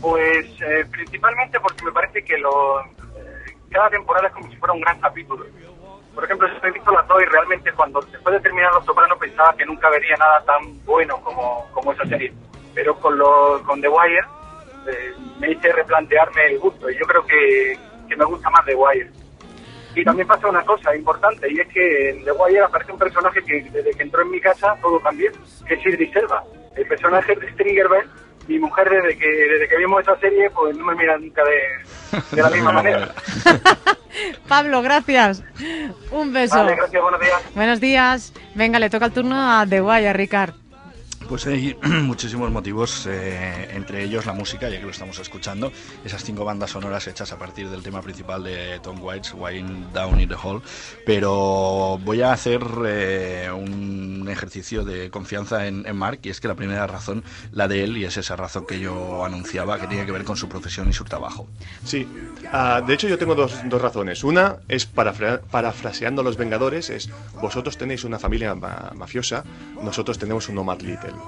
[0.00, 2.86] Pues eh, principalmente porque me parece que lo, eh,
[3.70, 5.44] cada temporada es como si fuera un gran capítulo.
[6.20, 9.18] Por ejemplo, yo he visto las dos y realmente cuando después de terminar Los Sopranos
[9.18, 12.30] pensaba que nunca vería nada tan bueno como, como esa serie.
[12.74, 14.26] Pero con, lo, con The Wire
[14.86, 18.74] eh, me hice replantearme el gusto y yo creo que, que me gusta más The
[18.74, 19.10] Wire.
[19.94, 23.42] Y también pasa una cosa importante y es que en The Wire aparece un personaje
[23.42, 25.32] que desde que entró en mi casa todo cambió,
[25.66, 26.44] que es Idris Elba.
[26.76, 28.10] El personaje de Stringer Bell,
[28.50, 32.36] mi mujer desde que desde que vimos esa serie pues no me mira nunca de,
[32.36, 33.14] de la misma manera.
[34.48, 35.42] Pablo, gracias.
[36.10, 36.56] Un beso.
[36.56, 37.54] Vale, gracias, buenos días.
[37.54, 38.32] Buenos días.
[38.56, 40.54] Venga, le toca el turno a The Wire, Ricard.
[41.30, 45.70] Pues hay muchísimos motivos, eh, entre ellos la música, ya que lo estamos escuchando,
[46.04, 50.20] esas cinco bandas sonoras hechas a partir del tema principal de Tom Waits, Wine Down
[50.20, 50.60] in the Hall,
[51.06, 56.48] pero voy a hacer eh, un ejercicio de confianza en, en Mark, y es que
[56.48, 57.22] la primera razón,
[57.52, 60.36] la de él, y es esa razón que yo anunciaba, que tiene que ver con
[60.36, 61.46] su profesión y su trabajo.
[61.84, 62.08] Sí,
[62.52, 64.24] Ah, de hecho yo tengo dos, dos razones.
[64.24, 67.08] Una es parafra- parafraseando a los Vengadores, es
[67.40, 69.44] vosotros tenéis una familia ma- mafiosa,
[69.80, 71.19] nosotros tenemos un Omar Little.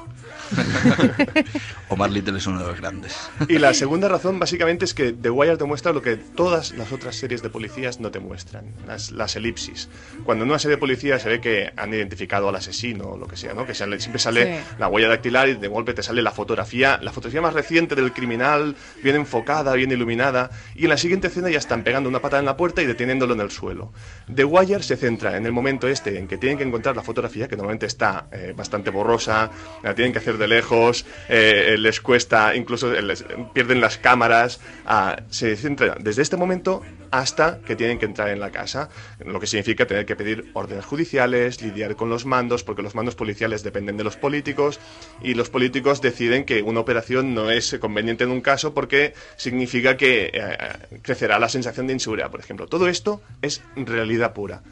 [1.89, 3.17] Omar Little es uno de los grandes.
[3.49, 6.93] Y la segunda razón básicamente es que The Wire te muestra lo que todas las
[6.93, 9.89] otras series de policías no te muestran, las, las elipsis.
[10.25, 13.27] Cuando en una serie de policías se ve que han identificado al asesino o lo
[13.27, 13.67] que sea, ¿no?
[13.67, 14.65] Que sale- siempre sale Sí.
[14.79, 18.13] la huella dactilar y de golpe te sale la fotografía, la fotografía más reciente del
[18.13, 22.41] criminal, bien enfocada, bien iluminada, y en la siguiente escena ya están pegando una patada
[22.41, 23.93] en la puerta y deteniéndolo en el suelo.
[24.35, 27.49] The Wire se centra en el momento este en que tienen que encontrar la fotografía,
[27.49, 29.51] que normalmente está eh, bastante borrosa,
[29.83, 34.61] la tienen que hacer de lejos, eh, les cuesta, incluso eh, les- pierden las cámaras,
[34.87, 38.89] ah, se centra desde este momento hasta que tienen que entrar en la casa,
[39.25, 43.15] lo que significa tener que pedir órdenes judiciales, lidiar con los mandos, porque los mandos
[43.17, 44.81] policiales dependen de los políticos
[45.21, 49.99] y los políticos deciden que una operación no es conveniente en un caso porque significa
[49.99, 50.57] que eh,
[51.03, 52.67] crecerá la sensación de inseguridad, por ejemplo.
[52.67, 54.63] Todo esto es realidad pura.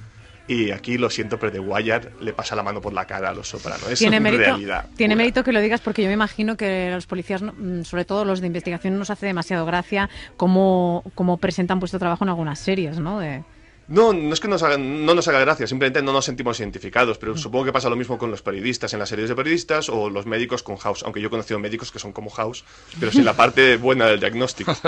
[0.53, 3.33] Y aquí lo siento, pero The Wire le pasa la mano por la cara a
[3.33, 3.89] los sopranos.
[3.89, 4.87] Es Tiene mérito, realidad.
[4.97, 8.25] tiene mérito que lo digas porque yo me imagino que los policías, mm, sobre todo
[8.25, 12.99] los de investigación, nos hace demasiado gracia cómo, cómo presentan vuestro trabajo en algunas series,
[12.99, 13.21] ¿no?
[13.21, 13.45] De,
[13.87, 17.19] No, no es que nos haga, no nos haga gracia, simplemente no nos sentimos identificados,
[17.19, 20.11] pero supongo que pasa lo mismo con los periodistas en las series de periodistas o
[20.11, 22.65] los médicos con House, aunque yo he conocido médicos que son como House,
[22.99, 24.73] pero sin la parte buena del diagnóstico.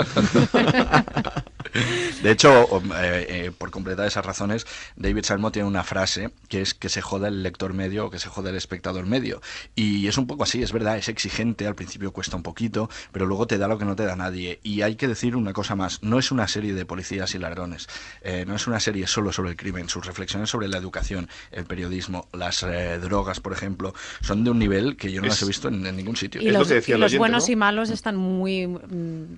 [2.21, 2.67] De hecho,
[2.99, 4.65] eh, eh, por completar esas razones,
[4.95, 8.19] David Salmo tiene una frase que es que se joda el lector medio o que
[8.19, 9.41] se joda el espectador medio.
[9.75, 13.25] Y es un poco así, es verdad, es exigente, al principio cuesta un poquito, pero
[13.25, 14.59] luego te da lo que no te da nadie.
[14.63, 17.87] Y hay que decir una cosa más, no es una serie de policías y ladrones,
[18.21, 21.65] eh, no es una serie solo sobre el crimen, sus reflexiones sobre la educación, el
[21.65, 25.45] periodismo, las eh, drogas, por ejemplo, son de un nivel que yo no las he
[25.45, 26.41] visto en, en ningún sitio.
[26.41, 28.67] y los, y los buenos y malos están muy...
[28.67, 29.37] mm,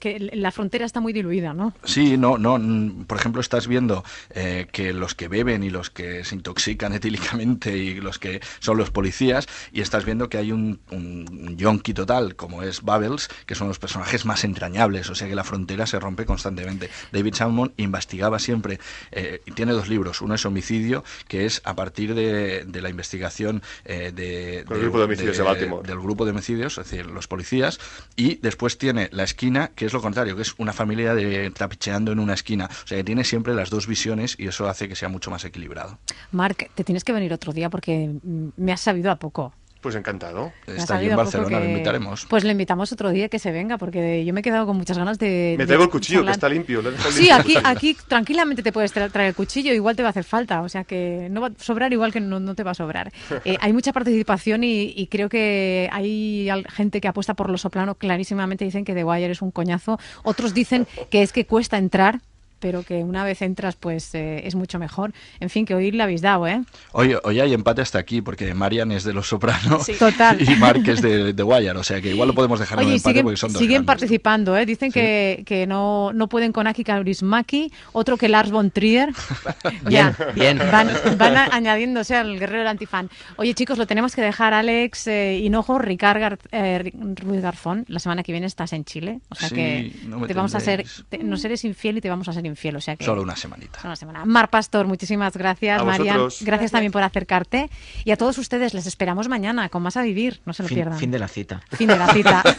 [0.00, 1.73] que la frontera está muy diluida, ¿no?
[1.84, 2.58] Sí, no, no.
[2.58, 6.92] mm, Por ejemplo, estás viendo eh, que los que beben y los que se intoxican
[6.94, 11.94] etílicamente y los que son los policías, y estás viendo que hay un, un yonki
[11.94, 15.86] total, como es Bubbles, que son los personajes más entrañables, o sea que la frontera
[15.86, 16.90] se rompe constantemente.
[17.12, 18.78] David Salmon investigaba siempre,
[19.12, 22.88] eh, y tiene dos libros, uno es Homicidio, que es a partir de, de la
[22.88, 27.78] investigación eh, de, grupo de del grupo de homicidios, es decir, los policías,
[28.16, 32.12] y después tiene La Esquina, que es lo contrario, que es una familia de trapicheando
[32.12, 32.68] en una esquina.
[32.84, 35.44] O sea, que tiene siempre las dos visiones y eso hace que sea mucho más
[35.44, 35.98] equilibrado.
[36.30, 39.54] Marc, te tienes que venir otro día porque mm, me has sabido a poco.
[39.84, 40.50] Pues encantado.
[40.66, 42.24] Está salido en Barcelona, que- lo invitaremos.
[42.30, 44.96] Pues le invitamos otro día que se venga, porque yo me he quedado con muchas
[44.96, 45.56] ganas de.
[45.58, 46.80] Me traigo el cuchillo, que está limpio.
[46.80, 47.34] lo Sí, limpio.
[47.36, 50.62] aquí, aquí tranquilamente te puedes tra- traer el cuchillo, igual te va a hacer falta,
[50.62, 53.12] o sea que no va a sobrar igual que no, no te va a sobrar.
[53.44, 57.94] Eh, hay mucha participación y, y creo que hay gente que apuesta por Los Soprano,
[57.96, 62.20] clarísimamente dicen que The Wire es un coñazo, otros dicen que es que cuesta entrar,
[62.64, 65.12] pero que una vez entras pues eh, es mucho mejor.
[65.38, 66.62] En fin, que hoy le habéis dado, ¿eh?
[66.92, 69.92] Hoy, hoy hay empate hasta aquí, porque Marian es de Los Soprano Sí.
[69.98, 70.40] Total.
[70.40, 72.94] y Mark es de, de Wire, o sea que igual lo podemos dejar en Oye,
[72.94, 73.86] y empate siguen, porque son dos siguen grandes.
[73.86, 74.64] participando, ¿eh?
[74.64, 79.10] Dicen que, que no, no pueden con Aki Kaurismäki, otro que Lars von Trier.
[79.86, 80.58] Bien, bien.
[80.72, 80.88] Van,
[81.18, 83.10] van a- añadiéndose al guerrero del antifan.
[83.36, 84.54] Oye, chicos, lo tenemos que dejar.
[84.54, 89.20] Alex eh, Hinojo, Ricard Gar- eh, Ruiz Garzón, la semana que viene estás en Chile.
[89.28, 91.04] O sea Sí, que no me te vamos a ser, tendréis.
[91.10, 92.53] te- nos eres infiel y te vamos a ser infiel.
[92.76, 93.78] O sea que Solo una semanita.
[93.80, 94.24] Solo una semana.
[94.24, 95.80] Mar Pastor, muchísimas gracias.
[95.80, 96.42] A Marian, vosotros.
[96.46, 97.70] gracias también por acercarte.
[98.04, 100.40] Y a todos ustedes les esperamos mañana con más a vivir.
[100.46, 100.98] No se lo Fin, pierdan.
[100.98, 101.60] fin de la cita.
[101.72, 102.42] Fin de la cita.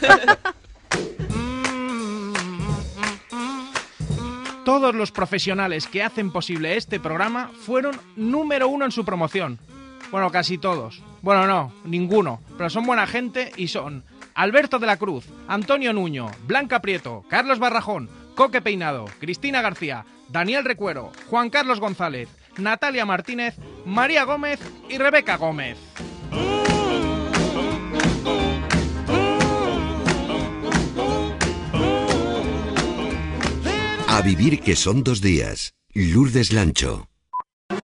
[4.64, 9.60] Todos los profesionales que hacen posible este programa fueron número uno en su promoción.
[10.12, 11.04] Bueno, casi todos.
[11.22, 12.39] Bueno, no, ninguno.
[12.58, 17.60] Pero son buena gente y son Alberto de la Cruz, Antonio Nuño, Blanca Prieto, Carlos
[17.60, 23.56] Barrajón, Coque Peinado, Cristina García, Daniel Recuero, Juan Carlos González, Natalia Martínez,
[23.86, 24.60] María Gómez
[24.90, 25.78] y Rebeca Gómez.
[34.08, 35.74] A vivir que son dos días.
[35.94, 37.10] Lourdes Lancho.